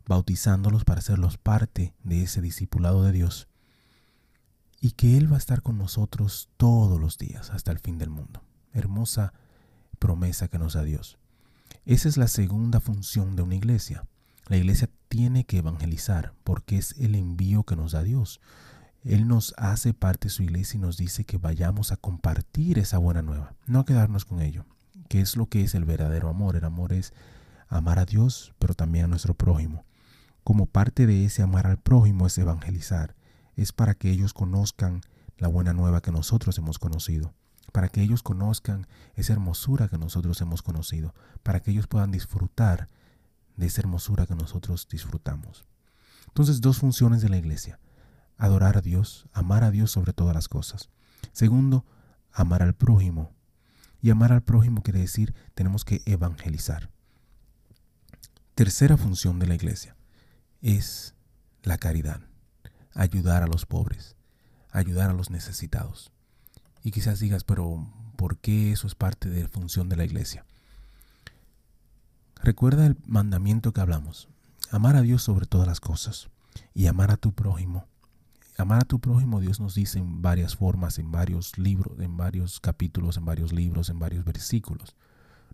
bautizándolos 0.07 0.85
para 0.85 0.99
hacerlos 0.99 1.37
parte 1.37 1.93
de 2.03 2.23
ese 2.23 2.41
discipulado 2.41 3.03
de 3.03 3.11
Dios 3.11 3.47
y 4.79 4.91
que 4.91 5.17
Él 5.17 5.31
va 5.31 5.35
a 5.35 5.39
estar 5.39 5.61
con 5.61 5.77
nosotros 5.77 6.49
todos 6.57 6.99
los 6.99 7.17
días 7.17 7.49
hasta 7.49 7.71
el 7.71 7.79
fin 7.79 7.97
del 7.97 8.09
mundo. 8.09 8.41
Hermosa 8.73 9.33
promesa 9.99 10.47
que 10.47 10.59
nos 10.59 10.73
da 10.73 10.83
Dios. 10.83 11.17
Esa 11.85 12.07
es 12.07 12.17
la 12.17 12.27
segunda 12.27 12.79
función 12.79 13.35
de 13.35 13.41
una 13.41 13.55
iglesia. 13.55 14.07
La 14.47 14.57
iglesia 14.57 14.89
tiene 15.09 15.45
que 15.45 15.57
evangelizar 15.57 16.33
porque 16.43 16.77
es 16.77 16.95
el 16.99 17.15
envío 17.15 17.63
que 17.63 17.75
nos 17.75 17.91
da 17.91 18.03
Dios. 18.03 18.39
Él 19.03 19.27
nos 19.27 19.53
hace 19.57 19.93
parte 19.93 20.27
de 20.27 20.33
su 20.33 20.43
iglesia 20.43 20.77
y 20.77 20.81
nos 20.81 20.97
dice 20.97 21.25
que 21.25 21.37
vayamos 21.37 21.91
a 21.91 21.97
compartir 21.97 22.77
esa 22.77 22.97
buena 22.97 23.21
nueva, 23.21 23.55
no 23.65 23.79
a 23.79 23.85
quedarnos 23.85 24.25
con 24.25 24.41
ello, 24.41 24.65
que 25.09 25.21
es 25.21 25.35
lo 25.37 25.47
que 25.47 25.63
es 25.63 25.75
el 25.75 25.85
verdadero 25.85 26.29
amor. 26.29 26.55
El 26.55 26.65
amor 26.65 26.93
es 26.93 27.13
amar 27.67 27.99
a 27.99 28.05
Dios, 28.05 28.53
pero 28.59 28.73
también 28.73 29.05
a 29.05 29.07
nuestro 29.07 29.33
prójimo 29.33 29.85
como 30.47 30.65
parte 30.65 31.05
de 31.07 31.25
ese 31.25 31.43
amar 31.43 31.67
al 31.67 31.77
prójimo 31.77 32.25
es 32.25 32.37
evangelizar, 32.37 33.17
es 33.57 33.73
para 33.73 33.95
que 33.95 34.11
ellos 34.11 34.31
conozcan 34.31 35.01
la 35.37 35.49
buena 35.49 35.73
nueva 35.73 35.99
que 35.99 36.13
nosotros 36.13 36.57
hemos 36.57 36.79
conocido, 36.79 37.33
para 37.73 37.89
que 37.89 38.01
ellos 38.01 38.23
conozcan 38.23 38.87
esa 39.15 39.33
hermosura 39.33 39.89
que 39.89 39.97
nosotros 39.97 40.39
hemos 40.39 40.61
conocido, 40.61 41.13
para 41.43 41.59
que 41.59 41.71
ellos 41.71 41.87
puedan 41.87 42.11
disfrutar 42.11 42.87
de 43.57 43.65
esa 43.65 43.81
hermosura 43.81 44.25
que 44.25 44.35
nosotros 44.35 44.87
disfrutamos. 44.89 45.65
Entonces, 46.27 46.61
dos 46.61 46.77
funciones 46.77 47.21
de 47.21 47.27
la 47.27 47.35
iglesia. 47.35 47.81
Adorar 48.37 48.77
a 48.77 48.81
Dios, 48.81 49.27
amar 49.33 49.65
a 49.65 49.71
Dios 49.71 49.91
sobre 49.91 50.13
todas 50.13 50.33
las 50.33 50.47
cosas. 50.47 50.89
Segundo, 51.33 51.83
amar 52.31 52.63
al 52.63 52.73
prójimo. 52.73 53.35
Y 54.01 54.11
amar 54.11 54.31
al 54.31 54.43
prójimo 54.43 54.81
quiere 54.81 55.01
decir 55.01 55.35
tenemos 55.55 55.83
que 55.83 56.03
evangelizar. 56.05 56.89
Tercera 58.55 58.95
función 58.95 59.39
de 59.39 59.47
la 59.47 59.55
iglesia 59.55 59.96
es 60.61 61.15
la 61.63 61.77
caridad, 61.77 62.21
ayudar 62.93 63.43
a 63.43 63.47
los 63.47 63.65
pobres, 63.65 64.15
ayudar 64.71 65.09
a 65.09 65.13
los 65.13 65.29
necesitados. 65.29 66.11
Y 66.83 66.91
quizás 66.91 67.19
digas, 67.19 67.43
pero 67.43 67.87
¿por 68.15 68.37
qué 68.37 68.71
eso 68.71 68.87
es 68.87 68.95
parte 68.95 69.29
de 69.29 69.43
la 69.43 69.49
función 69.49 69.89
de 69.89 69.95
la 69.95 70.05
iglesia? 70.05 70.45
Recuerda 72.41 72.85
el 72.85 72.97
mandamiento 73.05 73.73
que 73.73 73.81
hablamos, 73.81 74.29
amar 74.71 74.95
a 74.95 75.01
Dios 75.01 75.23
sobre 75.23 75.45
todas 75.45 75.67
las 75.67 75.79
cosas 75.79 76.29
y 76.73 76.87
amar 76.87 77.11
a 77.11 77.17
tu 77.17 77.33
prójimo. 77.33 77.85
Amar 78.57 78.81
a 78.81 78.85
tu 78.85 78.99
prójimo, 78.99 79.39
Dios 79.39 79.59
nos 79.59 79.75
dice 79.75 79.99
en 79.99 80.23
varias 80.23 80.55
formas, 80.55 80.97
en 80.97 81.11
varios 81.11 81.59
libros, 81.59 81.99
en 81.99 82.17
varios 82.17 82.59
capítulos, 82.59 83.17
en 83.17 83.25
varios 83.25 83.53
libros, 83.53 83.89
en 83.89 83.99
varios 83.99 84.25
versículos. 84.25 84.95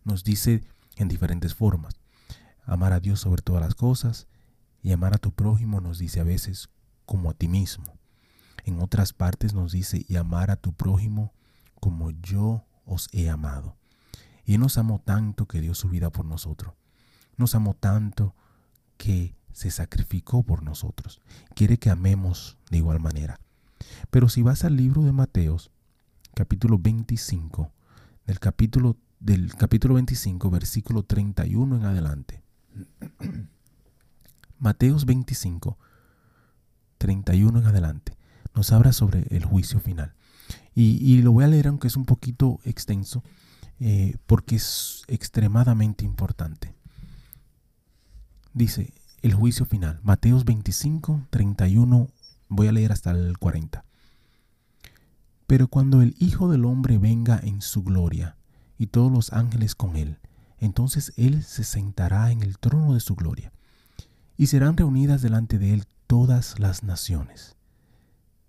Nos 0.05 0.23
dice 0.23 0.63
en 0.95 1.09
diferentes 1.09 1.53
formas. 1.53 1.95
Amar 2.65 2.93
a 2.93 3.01
Dios 3.01 3.19
sobre 3.19 3.41
todas 3.41 3.61
las 3.61 3.75
cosas 3.75 4.27
y 4.83 4.91
amar 4.91 5.15
a 5.15 5.17
tu 5.17 5.31
prójimo 5.31 5.79
nos 5.79 5.97
dice 5.97 6.19
a 6.19 6.23
veces 6.23 6.69
como 7.05 7.29
a 7.29 7.33
ti 7.33 7.47
mismo. 7.47 7.97
En 8.65 8.81
otras 8.81 9.13
partes 9.13 9.53
nos 9.53 9.71
dice 9.71 10.05
y 10.07 10.17
amar 10.17 10.51
a 10.51 10.57
tu 10.57 10.73
prójimo 10.73 11.33
como 11.79 12.11
yo 12.11 12.65
os 12.85 13.09
he 13.13 13.29
amado. 13.29 13.77
Y 14.45 14.57
nos 14.57 14.77
amó 14.77 15.01
tanto 15.03 15.47
que 15.47 15.61
dio 15.61 15.73
su 15.73 15.87
vida 15.87 16.09
por 16.09 16.25
nosotros. 16.25 16.73
Nos 17.37 17.55
amó 17.55 17.73
tanto 17.73 18.35
que 18.97 19.35
se 19.53 19.71
sacrificó 19.71 20.43
por 20.43 20.63
nosotros. 20.63 21.21
Quiere 21.55 21.77
que 21.77 21.89
amemos 21.89 22.57
de 22.69 22.77
igual 22.77 22.99
manera. 22.99 23.39
Pero 24.11 24.27
si 24.27 24.41
vas 24.41 24.65
al 24.65 24.75
libro 24.75 25.03
de 25.03 25.13
Mateos, 25.13 25.71
capítulo 26.33 26.77
25, 26.77 27.71
del 28.25 28.39
capítulo, 28.39 28.97
del 29.19 29.55
capítulo 29.55 29.95
25, 29.95 30.49
versículo 30.49 31.03
31 31.03 31.77
en 31.77 31.85
adelante. 31.85 32.43
Mateos 34.63 35.05
25, 35.05 35.77
31 36.97 37.59
en 37.59 37.65
adelante, 37.65 38.15
nos 38.55 38.71
habla 38.71 38.93
sobre 38.93 39.27
el 39.35 39.43
juicio 39.43 39.81
final. 39.81 40.13
Y, 40.73 41.21
lo 41.21 41.33
voy 41.33 41.43
a 41.43 41.49
leer 41.49 41.67
aunque 41.67 41.89
es 41.89 41.97
un 41.97 42.05
poquito 42.05 42.61
extenso, 42.63 43.25
eh, 43.81 44.15
porque 44.25 44.55
es 44.55 45.03
extremadamente 45.09 46.05
importante. 46.05 46.73
Dice, 48.53 48.93
el 49.21 49.33
juicio 49.33 49.65
final, 49.65 49.99
Mateos 50.01 50.45
25, 50.45 51.27
31, 51.29 52.07
voy 52.47 52.67
a 52.67 52.71
leer 52.71 52.93
hasta 52.93 53.11
el 53.11 53.37
40. 53.37 53.83
Pero 55.45 55.67
cuando 55.67 56.01
el 56.01 56.15
Hijo 56.19 56.49
del 56.49 56.63
Hombre 56.63 56.97
venga 56.99 57.37
en 57.43 57.61
su 57.61 57.83
gloria 57.83 58.37
y 58.77 58.87
todos 58.87 59.11
los 59.11 59.33
ángeles 59.33 59.75
con 59.75 59.97
él, 59.97 60.19
entonces 60.57 61.11
él 61.17 61.43
se 61.43 61.65
sentará 61.65 62.31
en 62.31 62.41
el 62.41 62.57
trono 62.59 62.93
de 62.93 63.01
su 63.01 63.15
gloria 63.15 63.51
y 64.37 64.47
serán 64.47 64.77
reunidas 64.77 65.21
delante 65.21 65.59
de 65.59 65.73
él 65.73 65.85
todas 66.07 66.59
las 66.59 66.83
naciones, 66.83 67.55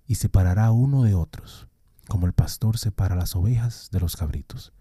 y 0.07 0.17
separará 0.17 0.71
uno 0.71 1.03
de 1.03 1.15
otros, 1.15 1.69
como 2.09 2.27
el 2.27 2.33
pastor 2.33 2.79
separa 2.79 3.15
las 3.15 3.37
ovejas 3.37 3.89
de 3.91 4.01
los 4.01 4.17
cabritos, 4.17 4.73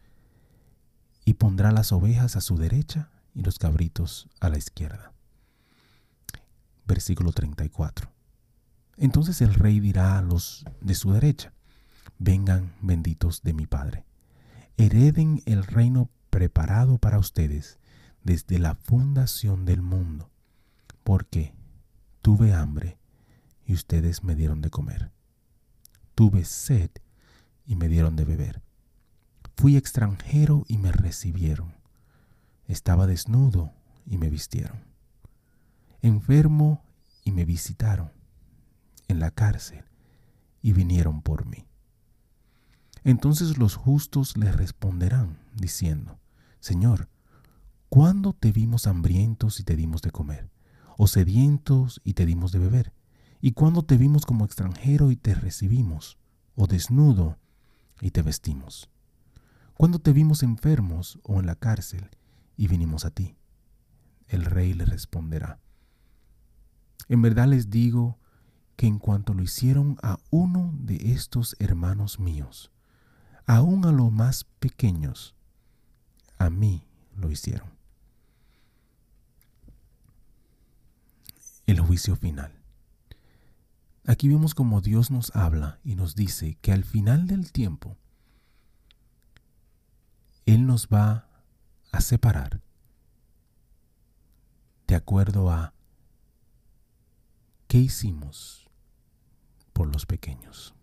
y 1.25 1.35
pondrá 1.35 1.71
las 1.71 1.91
ovejas 1.91 2.35
a 2.35 2.41
su 2.41 2.57
derecha 2.57 3.09
y 3.33 3.43
los 3.43 3.57
cabritos 3.57 4.29
a 4.39 4.49
la 4.49 4.57
izquierda. 4.57 5.13
Versículo 6.85 7.31
34. 7.31 8.11
Entonces 8.97 9.41
el 9.41 9.53
rey 9.53 9.79
dirá 9.79 10.17
a 10.17 10.21
los 10.21 10.65
de 10.81 10.95
su 10.95 11.13
derecha, 11.13 11.53
vengan 12.19 12.73
benditos 12.81 13.41
de 13.41 13.53
mi 13.53 13.65
Padre, 13.65 14.05
hereden 14.77 15.41
el 15.45 15.63
reino 15.63 16.09
preparado 16.29 16.97
para 16.97 17.19
ustedes 17.19 17.79
desde 18.23 18.59
la 18.59 18.75
fundación 18.75 19.65
del 19.65 19.81
mundo 19.81 20.33
porque 21.03 21.53
tuve 22.21 22.53
hambre 22.53 22.97
y 23.65 23.73
ustedes 23.73 24.23
me 24.23 24.35
dieron 24.35 24.61
de 24.61 24.69
comer. 24.69 25.11
Tuve 26.15 26.45
sed 26.45 26.91
y 27.65 27.75
me 27.75 27.87
dieron 27.87 28.15
de 28.15 28.25
beber. 28.25 28.61
Fui 29.55 29.77
extranjero 29.77 30.65
y 30.67 30.77
me 30.77 30.91
recibieron. 30.91 31.75
Estaba 32.67 33.07
desnudo 33.07 33.73
y 34.05 34.17
me 34.17 34.29
vistieron. 34.29 34.83
Enfermo 36.01 36.83
y 37.23 37.31
me 37.31 37.45
visitaron. 37.45 38.11
En 39.07 39.19
la 39.19 39.31
cárcel 39.31 39.85
y 40.61 40.71
vinieron 40.71 41.21
por 41.21 41.45
mí. 41.45 41.67
Entonces 43.03 43.57
los 43.57 43.75
justos 43.75 44.37
le 44.37 44.51
responderán, 44.51 45.37
diciendo, 45.55 46.19
Señor, 46.59 47.09
¿cuándo 47.89 48.33
te 48.33 48.51
vimos 48.51 48.87
hambrientos 48.87 49.59
y 49.59 49.63
te 49.63 49.75
dimos 49.75 50.01
de 50.01 50.11
comer? 50.11 50.52
¿O 50.97 51.08
sedientos 51.08 52.01
y 52.03 52.13
te 52.13 52.25
dimos 52.25 52.51
de 52.51 52.60
beber? 52.60 52.93
¿Y 53.41 53.51
cuándo 53.51 53.84
te 53.84 53.97
vimos 53.97 54.25
como 54.25 54.45
extranjero 54.45 55.12
y 55.12 55.15
te 55.15 55.36
recibimos? 55.36 56.17
¿O 56.56 56.67
desnudo 56.67 57.38
y 57.99 58.12
te 58.12 58.21
vestimos? 58.21 58.89
¿Cuándo 59.73 59.99
te 59.99 60.13
vimos 60.13 60.43
enfermos 60.43 61.19
o 61.23 61.39
en 61.39 61.47
la 61.47 61.56
cárcel 61.56 62.10
y 62.56 62.67
vinimos 62.67 63.06
a 63.06 63.10
ti? 63.10 63.36
El 64.27 64.45
rey 64.45 64.73
le 64.73 64.86
responderá, 64.86 65.60
En 67.10 67.21
verdad 67.21 67.47
les 67.47 67.69
digo 67.69 68.17
que 68.75 68.88
en 68.88 68.97
cuanto 68.97 69.34
lo 69.34 69.43
hicieron 69.43 69.97
a 70.01 70.17
uno 70.29 70.73
de 70.79 71.13
estos 71.13 71.56
hermanos 71.60 72.19
míos, 72.19 72.71
aun 73.45 73.86
a 73.86 73.91
los 73.91 74.12
más 74.12 74.45
pequeños, 74.60 75.36
a 76.38 76.49
mí 76.49 76.88
lo 77.15 77.29
hicieron. 77.29 77.83
El 81.65 81.80
juicio 81.80 82.15
final. 82.15 82.63
Aquí 84.06 84.28
vemos 84.28 84.54
como 84.54 84.82
Dios 84.82 85.12
nos 85.12 85.34
habla 85.36 85.80
y 85.84 85.95
nos 85.95 86.15
dice 86.15 86.58
que 86.62 86.73
al 86.73 86.84
final 86.84 87.26
del 87.26 87.52
tiempo, 87.54 87.97
Él 90.45 90.67
nos 90.67 90.88
va 90.88 91.30
a 91.91 92.02
separar 92.02 92.62
de 94.88 94.95
acuerdo 94.95 95.49
a 95.49 95.73
qué 97.67 97.78
hicimos 97.78 98.69
por 99.71 99.88
los 99.88 100.06
pequeños. 100.06 100.76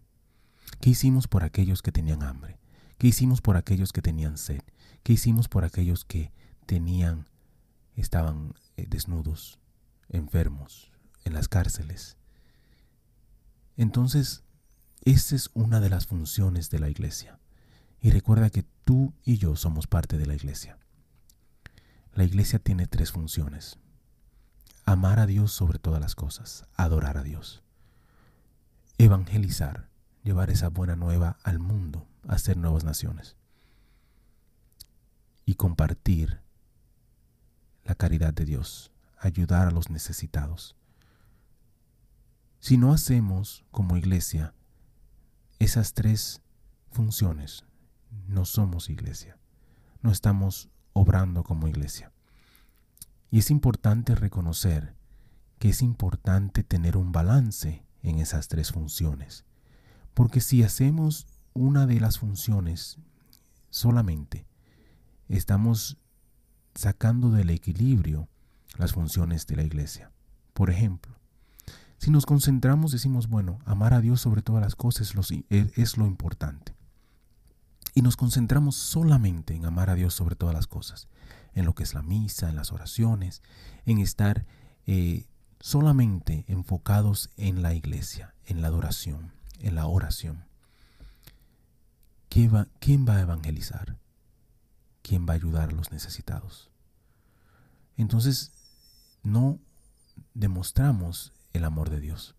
¿Qué 0.80 0.90
hicimos 0.90 1.28
por 1.28 1.44
aquellos 1.44 1.82
que 1.82 1.92
tenían 1.92 2.22
hambre? 2.22 2.58
¿Qué 2.96 3.08
hicimos 3.08 3.42
por 3.42 3.56
aquellos 3.56 3.92
que 3.92 4.00
tenían 4.00 4.38
sed? 4.38 4.62
¿Qué 5.02 5.12
hicimos 5.12 5.48
por 5.48 5.64
aquellos 5.64 6.04
que 6.04 6.32
tenían, 6.64 7.28
estaban 7.96 8.54
eh, 8.76 8.86
desnudos, 8.88 9.58
enfermos, 10.10 10.92
en 11.24 11.32
las 11.32 11.48
cárceles? 11.48 12.16
Entonces, 13.76 14.44
esa 15.02 15.34
es 15.34 15.50
una 15.54 15.80
de 15.80 15.88
las 15.88 16.06
funciones 16.06 16.68
de 16.68 16.78
la 16.78 16.90
iglesia. 16.90 17.38
Y 18.00 18.10
recuerda 18.10 18.50
que 18.50 18.64
tú 18.84 19.14
y 19.24 19.38
yo 19.38 19.56
somos 19.56 19.86
parte 19.86 20.18
de 20.18 20.26
la 20.26 20.34
iglesia. 20.34 20.78
La 22.14 22.24
iglesia 22.24 22.58
tiene 22.58 22.86
tres 22.86 23.12
funciones. 23.12 23.78
Amar 24.84 25.18
a 25.18 25.26
Dios 25.26 25.52
sobre 25.52 25.78
todas 25.78 26.00
las 26.00 26.14
cosas, 26.14 26.66
adorar 26.74 27.16
a 27.16 27.22
Dios. 27.22 27.62
Evangelizar, 28.98 29.88
llevar 30.24 30.50
esa 30.50 30.68
buena 30.68 30.96
nueva 30.96 31.38
al 31.42 31.58
mundo, 31.58 32.06
hacer 32.28 32.56
nuevas 32.56 32.84
naciones. 32.84 33.36
Y 35.46 35.54
compartir 35.54 36.40
la 37.84 37.94
caridad 37.94 38.34
de 38.34 38.44
Dios, 38.44 38.92
ayudar 39.20 39.68
a 39.68 39.70
los 39.70 39.90
necesitados. 39.90 40.76
Si 42.58 42.76
no 42.76 42.92
hacemos 42.92 43.64
como 43.70 43.96
iglesia 43.96 44.54
esas 45.58 45.94
tres 45.94 46.42
funciones, 46.90 47.64
no 48.26 48.44
somos 48.44 48.90
iglesia, 48.90 49.38
no 50.02 50.10
estamos 50.10 50.68
obrando 50.92 51.44
como 51.44 51.68
iglesia. 51.68 52.12
Y 53.30 53.38
es 53.38 53.50
importante 53.50 54.14
reconocer 54.14 54.96
que 55.58 55.68
es 55.68 55.82
importante 55.82 56.64
tener 56.64 56.96
un 56.96 57.12
balance 57.12 57.84
en 58.02 58.18
esas 58.18 58.48
tres 58.48 58.72
funciones. 58.72 59.44
Porque 60.14 60.40
si 60.40 60.62
hacemos 60.62 61.26
una 61.52 61.86
de 61.86 62.00
las 62.00 62.18
funciones 62.18 62.98
solamente, 63.68 64.46
estamos 65.28 65.98
sacando 66.74 67.30
del 67.30 67.50
equilibrio 67.50 68.29
las 68.78 68.92
funciones 68.92 69.46
de 69.46 69.56
la 69.56 69.62
iglesia. 69.62 70.12
Por 70.52 70.70
ejemplo, 70.70 71.20
si 72.00 72.10
nos 72.10 72.24
concentramos, 72.24 72.92
decimos, 72.92 73.28
bueno, 73.28 73.58
amar 73.66 73.92
a 73.92 74.00
Dios 74.00 74.22
sobre 74.22 74.40
todas 74.40 74.62
las 74.62 74.74
cosas 74.74 75.14
es 75.50 75.96
lo, 75.98 76.06
importante. 76.06 76.74
Y 77.94 78.00
nos 78.00 78.16
concentramos 78.16 78.74
solamente 78.74 79.54
en 79.54 79.66
amar 79.66 79.90
a 79.90 79.94
Dios 79.94 80.14
sobre 80.14 80.34
todas 80.34 80.54
las 80.54 80.66
cosas, 80.66 81.08
en 81.52 81.66
lo 81.66 81.74
que 81.74 81.82
es 81.82 81.92
la 81.92 82.00
misa, 82.00 82.48
en 82.48 82.56
las 82.56 82.72
oraciones, 82.72 83.42
en 83.84 83.98
estar 83.98 84.46
eh, 84.86 85.26
solamente 85.60 86.46
enfocados 86.48 87.28
en 87.36 87.60
la 87.60 87.74
iglesia, 87.74 88.34
en 88.46 88.62
la 88.62 88.68
adoración, 88.68 89.34
en 89.58 89.74
la 89.74 89.86
oración. 89.86 90.46
¿Quién 92.30 92.54
va, 92.54 92.66
¿Quién 92.78 93.06
va 93.06 93.16
a 93.16 93.20
evangelizar? 93.20 93.98
¿Quién 95.02 95.26
va 95.28 95.34
a 95.34 95.36
ayudar 95.36 95.68
a 95.68 95.72
los 95.72 95.92
necesitados? 95.92 96.70
Entonces, 97.98 98.52
no 99.22 99.58
demostramos 100.34 101.32
el 101.52 101.64
amor 101.64 101.90
de 101.90 102.00
Dios. 102.00 102.34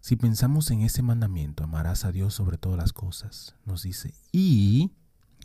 Si 0.00 0.16
pensamos 0.16 0.70
en 0.70 0.80
ese 0.80 1.02
mandamiento, 1.02 1.64
amarás 1.64 2.04
a 2.04 2.12
Dios 2.12 2.34
sobre 2.34 2.56
todas 2.56 2.78
las 2.78 2.92
cosas, 2.92 3.54
nos 3.66 3.82
dice, 3.82 4.14
y, 4.32 4.92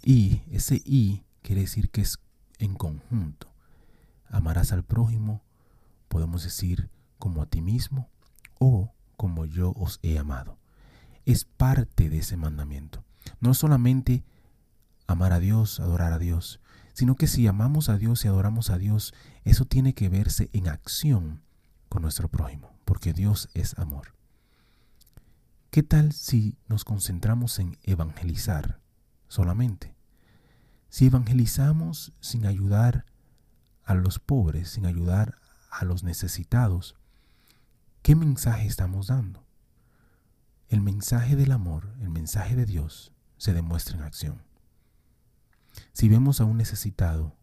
y, 0.02 0.44
ese 0.52 0.82
y 0.86 1.24
quiere 1.42 1.62
decir 1.62 1.90
que 1.90 2.02
es 2.02 2.20
en 2.60 2.76
conjunto. 2.76 3.54
Amarás 4.30 4.72
al 4.72 4.84
prójimo, 4.84 5.44
podemos 6.08 6.44
decir, 6.44 6.90
como 7.20 7.42
a 7.42 7.46
ti 7.48 7.62
mismo, 7.62 8.10
o 8.60 8.94
como 9.18 9.46
yo 9.46 9.74
os 9.76 10.00
he 10.04 10.18
amado 10.18 10.58
es 11.26 11.44
parte 11.44 12.10
de 12.10 12.20
ese 12.20 12.38
mandamiento. 12.38 13.04
No 13.40 13.54
solamente 13.54 14.24
amar 15.08 15.34
a 15.34 15.40
Dios, 15.40 15.80
adorar 15.80 16.14
a 16.14 16.20
Dios, 16.20 16.60
sino 16.96 17.16
que 17.16 17.28
si 17.28 17.46
amamos 17.46 17.90
a 17.90 18.00
Dios 18.00 18.26
y 18.26 18.28
adoramos 18.28 18.72
a 18.72 18.80
Dios, 18.80 19.14
eso 19.44 19.66
tiene 19.66 19.94
que 19.94 20.10
verse 20.10 20.50
en 20.54 20.68
acción 20.68 21.44
con 21.88 22.02
nuestro 22.02 22.28
prójimo, 22.28 22.76
porque 22.86 23.14
Dios 23.14 23.50
es 23.54 23.78
amor. 23.78 24.16
¿Qué 25.70 25.84
tal 25.84 26.12
si 26.12 26.58
nos 26.68 26.84
concentramos 26.84 27.60
en 27.60 27.78
evangelizar 27.84 28.80
solamente? 29.28 29.94
Si 30.90 31.06
evangelizamos 31.06 32.14
sin 32.20 32.48
ayudar 32.48 33.06
a 33.84 33.94
los 33.94 34.18
pobres, 34.18 34.70
sin 34.72 34.88
ayudar 34.88 35.38
a 35.70 35.86
los 35.86 36.04
necesitados, 36.04 36.96
¿qué 38.02 38.16
mensaje 38.16 38.66
estamos 38.66 39.08
dando? 39.08 39.46
el 40.70 40.82
mensaje 40.82 41.36
del 41.36 41.52
amor, 41.52 41.94
el 42.02 42.10
mensaje 42.10 42.56
de 42.56 42.66
Dios, 42.66 43.14
se 43.38 43.54
demuestra 43.54 43.98
en 43.98 44.04
acción. 44.04 44.45
Si 45.94 46.10
vemos 46.10 46.42
a 46.42 46.46
un 46.46 46.58
necesitado 46.58 47.36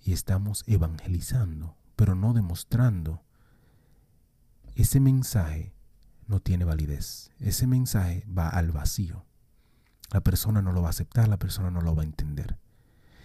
y 0.00 0.12
estamos 0.12 0.64
evangelizando, 0.66 1.76
pero 1.96 2.14
no 2.14 2.32
demostrando, 2.32 3.22
ese 4.74 5.00
mensaje 5.00 5.74
no 6.26 6.40
tiene 6.40 6.64
validez. 6.64 7.30
Ese 7.38 7.66
mensaje 7.66 8.24
va 8.26 8.48
al 8.48 8.72
vacío. 8.72 9.26
La 10.10 10.22
persona 10.22 10.62
no 10.62 10.72
lo 10.72 10.82
va 10.82 10.88
a 10.88 10.90
aceptar, 10.90 11.28
la 11.28 11.38
persona 11.38 11.70
no 11.70 11.80
lo 11.80 11.94
va 11.94 12.02
a 12.02 12.06
entender. 12.06 12.58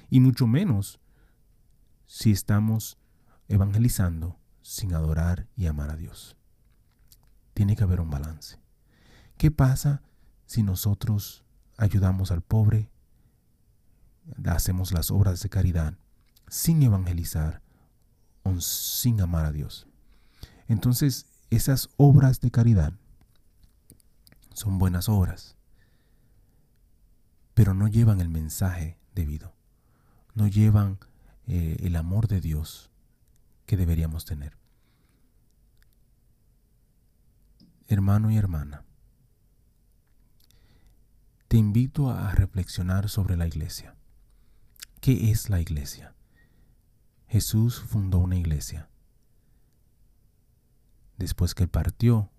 Y 0.10 0.20
mucho 0.20 0.48
menos 0.48 1.00
si 2.08 2.32
estamos 2.32 2.98
evangelizando 3.48 4.40
sin 4.62 4.94
adorar 4.94 5.48
y 5.56 5.68
amar 5.68 5.92
a 5.92 5.96
Dios. 5.96 6.38
Tiene 7.54 7.76
que 7.76 7.84
haber 7.84 8.02
un 8.02 8.10
balance. 8.10 8.60
¿Qué 9.38 9.52
pasa 9.52 10.02
si 10.46 10.64
nosotros 10.64 11.46
ayudamos 11.78 12.32
al 12.32 12.42
pobre, 12.42 12.90
hacemos 14.46 14.92
las 14.92 15.12
obras 15.12 15.42
de 15.42 15.50
caridad 15.50 15.98
sin 16.48 16.82
evangelizar 16.84 17.62
o 18.44 18.60
sin 18.60 19.22
amar 19.22 19.46
a 19.46 19.52
Dios? 19.52 19.88
Entonces, 20.68 21.28
esas 21.50 21.90
obras 21.98 22.42
de 22.42 22.52
caridad 22.52 22.94
son 24.54 24.78
buenas 24.78 25.10
obras, 25.10 25.56
pero 27.54 27.74
no 27.74 27.88
llevan 27.88 28.22
el 28.22 28.30
mensaje 28.30 28.98
debido, 29.14 29.54
no 30.34 30.48
llevan 30.48 31.00
eh, 31.48 31.78
el 31.82 31.96
amor 31.96 32.28
de 32.28 32.42
Dios 32.42 32.90
que 33.66 33.78
deberíamos 33.78 34.26
tener. 34.26 34.58
Hermano 37.88 38.32
y 38.32 38.38
hermana, 38.38 38.84
te 41.48 41.58
invito 41.58 42.10
a 42.10 42.32
reflexionar 42.32 43.10
sobre 43.10 43.38
la 43.38 43.46
iglesia. 43.46 43.96
¿Qué 45.06 45.30
es 45.30 45.52
la 45.52 45.62
iglesia? 45.62 46.16
Jesús 47.28 47.80
fundó 47.80 48.18
una 48.18 48.38
iglesia. 48.38 48.90
Después 51.20 51.54
que 51.54 51.68
partió, 51.68 52.32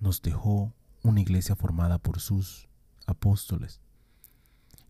nos 0.00 0.22
dejó 0.22 0.72
una 1.02 1.20
iglesia 1.20 1.54
formada 1.54 1.98
por 1.98 2.20
sus 2.20 2.70
apóstoles 3.06 3.82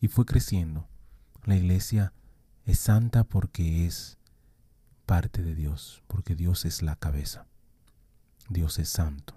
y 0.00 0.06
fue 0.06 0.24
creciendo. 0.24 0.86
La 1.42 1.56
iglesia 1.56 2.12
es 2.64 2.78
santa 2.78 3.24
porque 3.24 3.84
es 3.84 4.18
parte 5.04 5.42
de 5.42 5.56
Dios, 5.56 6.04
porque 6.06 6.36
Dios 6.36 6.64
es 6.64 6.80
la 6.80 6.94
cabeza. 6.94 7.48
Dios 8.48 8.78
es 8.78 8.88
santo. 8.88 9.34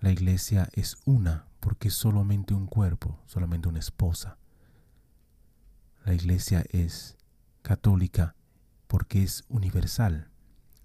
La 0.00 0.12
iglesia 0.12 0.68
es 0.74 0.98
una 1.06 1.46
porque 1.60 1.88
es 1.88 1.94
solamente 1.94 2.52
un 2.52 2.66
cuerpo, 2.66 3.18
solamente 3.24 3.68
una 3.68 3.78
esposa. 3.78 4.36
La 6.04 6.14
iglesia 6.14 6.64
es 6.70 7.16
católica 7.62 8.34
porque 8.88 9.22
es 9.22 9.44
universal, 9.48 10.32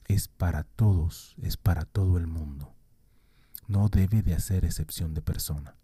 es 0.05 0.27
para 0.27 0.63
todos, 0.63 1.35
es 1.41 1.57
para 1.57 1.85
todo 1.85 2.19
el 2.19 2.27
mundo. 2.27 2.75
No 3.67 3.89
debe 3.89 4.21
de 4.21 4.35
hacer 4.35 4.63
excepción 4.63 5.15
de 5.15 5.23
persona. 5.23 5.75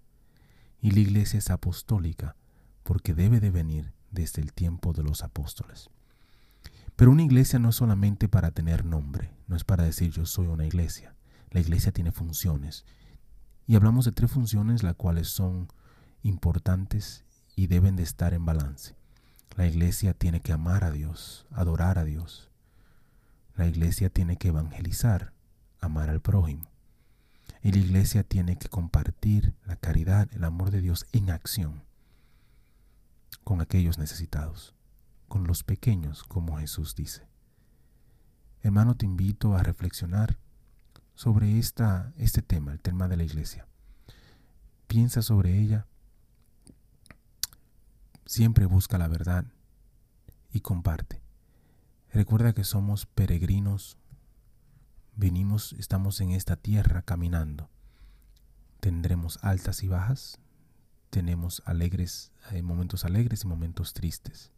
Y 0.79 0.91
la 0.91 0.99
iglesia 0.99 1.39
es 1.39 1.49
apostólica 1.49 2.35
porque 2.83 3.15
debe 3.15 3.39
de 3.39 3.49
venir 3.49 3.91
desde 4.11 4.39
el 4.39 4.53
tiempo 4.53 4.93
de 4.93 5.01
los 5.01 5.23
apóstoles. 5.23 5.89
Pero 6.95 7.09
una 7.09 7.23
iglesia 7.23 7.57
no 7.57 7.69
es 7.69 7.75
solamente 7.75 8.29
para 8.29 8.51
tener 8.51 8.85
nombre, 8.85 9.31
no 9.47 9.55
es 9.55 9.63
para 9.63 9.83
decir 9.83 10.11
yo 10.11 10.27
soy 10.27 10.45
una 10.45 10.67
iglesia. 10.67 11.15
La 11.49 11.59
iglesia 11.59 11.91
tiene 11.91 12.11
funciones. 12.11 12.85
Y 13.65 13.75
hablamos 13.75 14.05
de 14.05 14.11
tres 14.11 14.29
funciones 14.29 14.83
las 14.83 14.93
cuales 14.93 15.27
son 15.27 15.69
importantes 16.21 17.25
y 17.55 17.65
deben 17.65 17.95
de 17.95 18.03
estar 18.03 18.35
en 18.35 18.45
balance. 18.45 18.95
La 19.55 19.67
iglesia 19.67 20.13
tiene 20.13 20.41
que 20.41 20.51
amar 20.51 20.83
a 20.83 20.91
Dios, 20.91 21.45
adorar 21.51 21.99
a 21.99 22.03
Dios. 22.03 22.49
La 23.55 23.67
iglesia 23.67 24.09
tiene 24.09 24.37
que 24.37 24.47
evangelizar, 24.47 25.33
amar 25.79 26.09
al 26.09 26.21
prójimo. 26.21 26.71
Y 27.61 27.71
la 27.71 27.77
iglesia 27.77 28.23
tiene 28.23 28.57
que 28.57 28.67
compartir 28.67 29.53
la 29.65 29.75
caridad, 29.75 30.27
el 30.33 30.43
amor 30.43 30.71
de 30.71 30.81
Dios 30.81 31.05
en 31.11 31.29
acción 31.29 31.83
con 33.43 33.61
aquellos 33.61 33.97
necesitados, 33.97 34.73
con 35.27 35.45
los 35.45 35.63
pequeños, 35.63 36.23
como 36.23 36.57
Jesús 36.57 36.95
dice. 36.95 37.27
Hermano, 38.61 38.95
te 38.95 39.05
invito 39.05 39.55
a 39.55 39.63
reflexionar 39.63 40.37
sobre 41.15 41.59
esta, 41.59 42.13
este 42.17 42.41
tema, 42.41 42.71
el 42.71 42.79
tema 42.79 43.07
de 43.07 43.17
la 43.17 43.23
iglesia. 43.23 43.67
Piensa 44.87 45.21
sobre 45.21 45.59
ella. 45.59 45.85
Siempre 48.25 48.65
busca 48.65 48.97
la 48.97 49.07
verdad 49.07 49.45
y 50.51 50.61
comparte. 50.61 51.21
Recuerda 52.11 52.53
que 52.53 52.63
somos 52.63 53.05
peregrinos, 53.05 53.97
venimos, 55.15 55.73
estamos 55.73 56.21
en 56.21 56.31
esta 56.31 56.55
tierra 56.55 57.01
caminando. 57.01 57.69
Tendremos 58.79 59.39
altas 59.41 59.83
y 59.83 59.87
bajas, 59.87 60.39
tenemos 61.09 61.61
alegres, 61.65 62.31
eh, 62.51 62.61
momentos 62.61 63.03
alegres 63.05 63.43
y 63.43 63.47
momentos 63.47 63.93
tristes. 63.93 64.51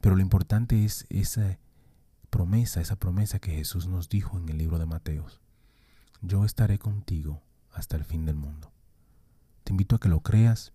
Pero 0.00 0.16
lo 0.16 0.22
importante 0.22 0.84
es 0.84 1.06
esa 1.08 1.58
promesa, 2.30 2.80
esa 2.80 2.96
promesa 2.96 3.38
que 3.38 3.52
Jesús 3.52 3.86
nos 3.86 4.08
dijo 4.08 4.38
en 4.38 4.48
el 4.48 4.58
libro 4.58 4.78
de 4.78 4.86
Mateos. 4.86 5.40
Yo 6.20 6.44
estaré 6.44 6.78
contigo 6.78 7.42
hasta 7.72 7.96
el 7.96 8.04
fin 8.04 8.24
del 8.24 8.36
mundo. 8.36 8.72
Te 9.64 9.72
invito 9.72 9.96
a 9.96 10.00
que 10.00 10.08
lo 10.08 10.20
creas 10.20 10.72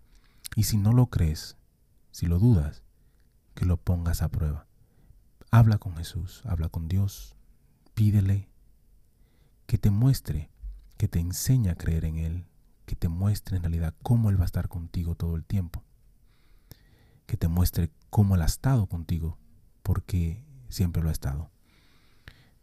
y 0.56 0.64
si 0.64 0.78
no 0.78 0.94
lo 0.94 1.08
crees, 1.08 1.58
si 2.12 2.28
lo 2.28 2.40
dudas, 2.40 2.84
que 3.56 3.66
lo 3.66 3.78
pongas 3.78 4.22
a 4.22 4.30
prueba. 4.30 4.68
Habla 5.52 5.78
con 5.78 5.96
Jesús, 5.96 6.42
habla 6.46 6.70
con 6.70 6.88
Dios, 6.88 7.36
pídele 7.94 8.50
que 9.66 9.78
te 9.78 9.90
muestre, 9.90 10.50
que 10.98 11.08
te 11.08 11.20
enseñe 11.20 11.70
a 11.70 11.76
creer 11.76 12.06
en 12.06 12.18
Él, 12.18 12.46
que 12.86 12.96
te 12.96 13.08
muestre 13.08 13.58
en 13.58 13.64
realidad 13.64 13.94
cómo 14.04 14.30
Él 14.30 14.38
va 14.38 14.44
a 14.44 14.46
estar 14.46 14.68
contigo 14.68 15.16
todo 15.16 15.36
el 15.36 15.46
tiempo. 15.46 15.84
Que 17.26 17.38
te 17.38 17.48
muestre 17.48 17.92
cómo 18.10 18.36
Él 18.36 18.42
ha 18.42 18.46
estado 18.46 18.88
contigo, 18.88 19.38
porque 19.82 20.44
siempre 20.70 21.02
lo 21.02 21.10
ha 21.10 21.14
estado. 21.14 21.50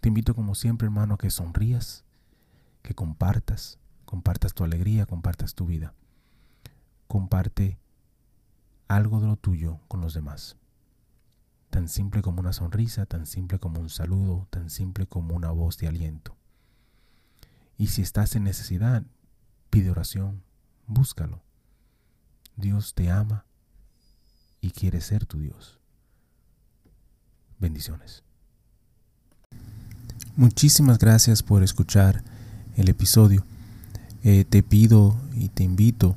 Te 0.00 0.08
invito 0.08 0.34
como 0.34 0.54
siempre, 0.54 0.86
hermano, 0.86 1.14
a 1.14 1.18
que 1.18 1.30
sonrías, 1.30 2.04
que 2.82 2.94
compartas, 2.94 3.78
compartas 4.04 4.54
tu 4.54 4.64
alegría, 4.64 5.06
compartas 5.06 5.54
tu 5.54 5.66
vida. 5.66 5.94
Comparte 7.10 7.76
algo 8.86 9.20
de 9.20 9.26
lo 9.26 9.34
tuyo 9.34 9.80
con 9.88 10.00
los 10.00 10.14
demás. 10.14 10.56
Tan 11.70 11.88
simple 11.88 12.22
como 12.22 12.38
una 12.38 12.52
sonrisa, 12.52 13.04
tan 13.04 13.26
simple 13.26 13.58
como 13.58 13.80
un 13.80 13.90
saludo, 13.90 14.46
tan 14.50 14.70
simple 14.70 15.08
como 15.08 15.34
una 15.34 15.50
voz 15.50 15.76
de 15.78 15.88
aliento. 15.88 16.36
Y 17.76 17.88
si 17.88 18.02
estás 18.02 18.36
en 18.36 18.44
necesidad, 18.44 19.02
Pide 19.70 19.88
oración, 19.88 20.42
búscalo. 20.88 21.40
Dios 22.56 22.92
te 22.94 23.08
ama 23.08 23.44
y 24.60 24.72
quiere 24.72 25.00
ser 25.00 25.26
tu 25.26 25.38
Dios. 25.38 25.78
Bendiciones. 27.60 28.24
Muchísimas 30.34 30.98
gracias 30.98 31.44
por 31.44 31.62
escuchar 31.62 32.24
el 32.76 32.88
episodio. 32.88 33.44
Eh, 34.24 34.44
te 34.44 34.64
pido 34.64 35.16
y 35.34 35.48
te 35.48 35.62
invito 35.62 36.16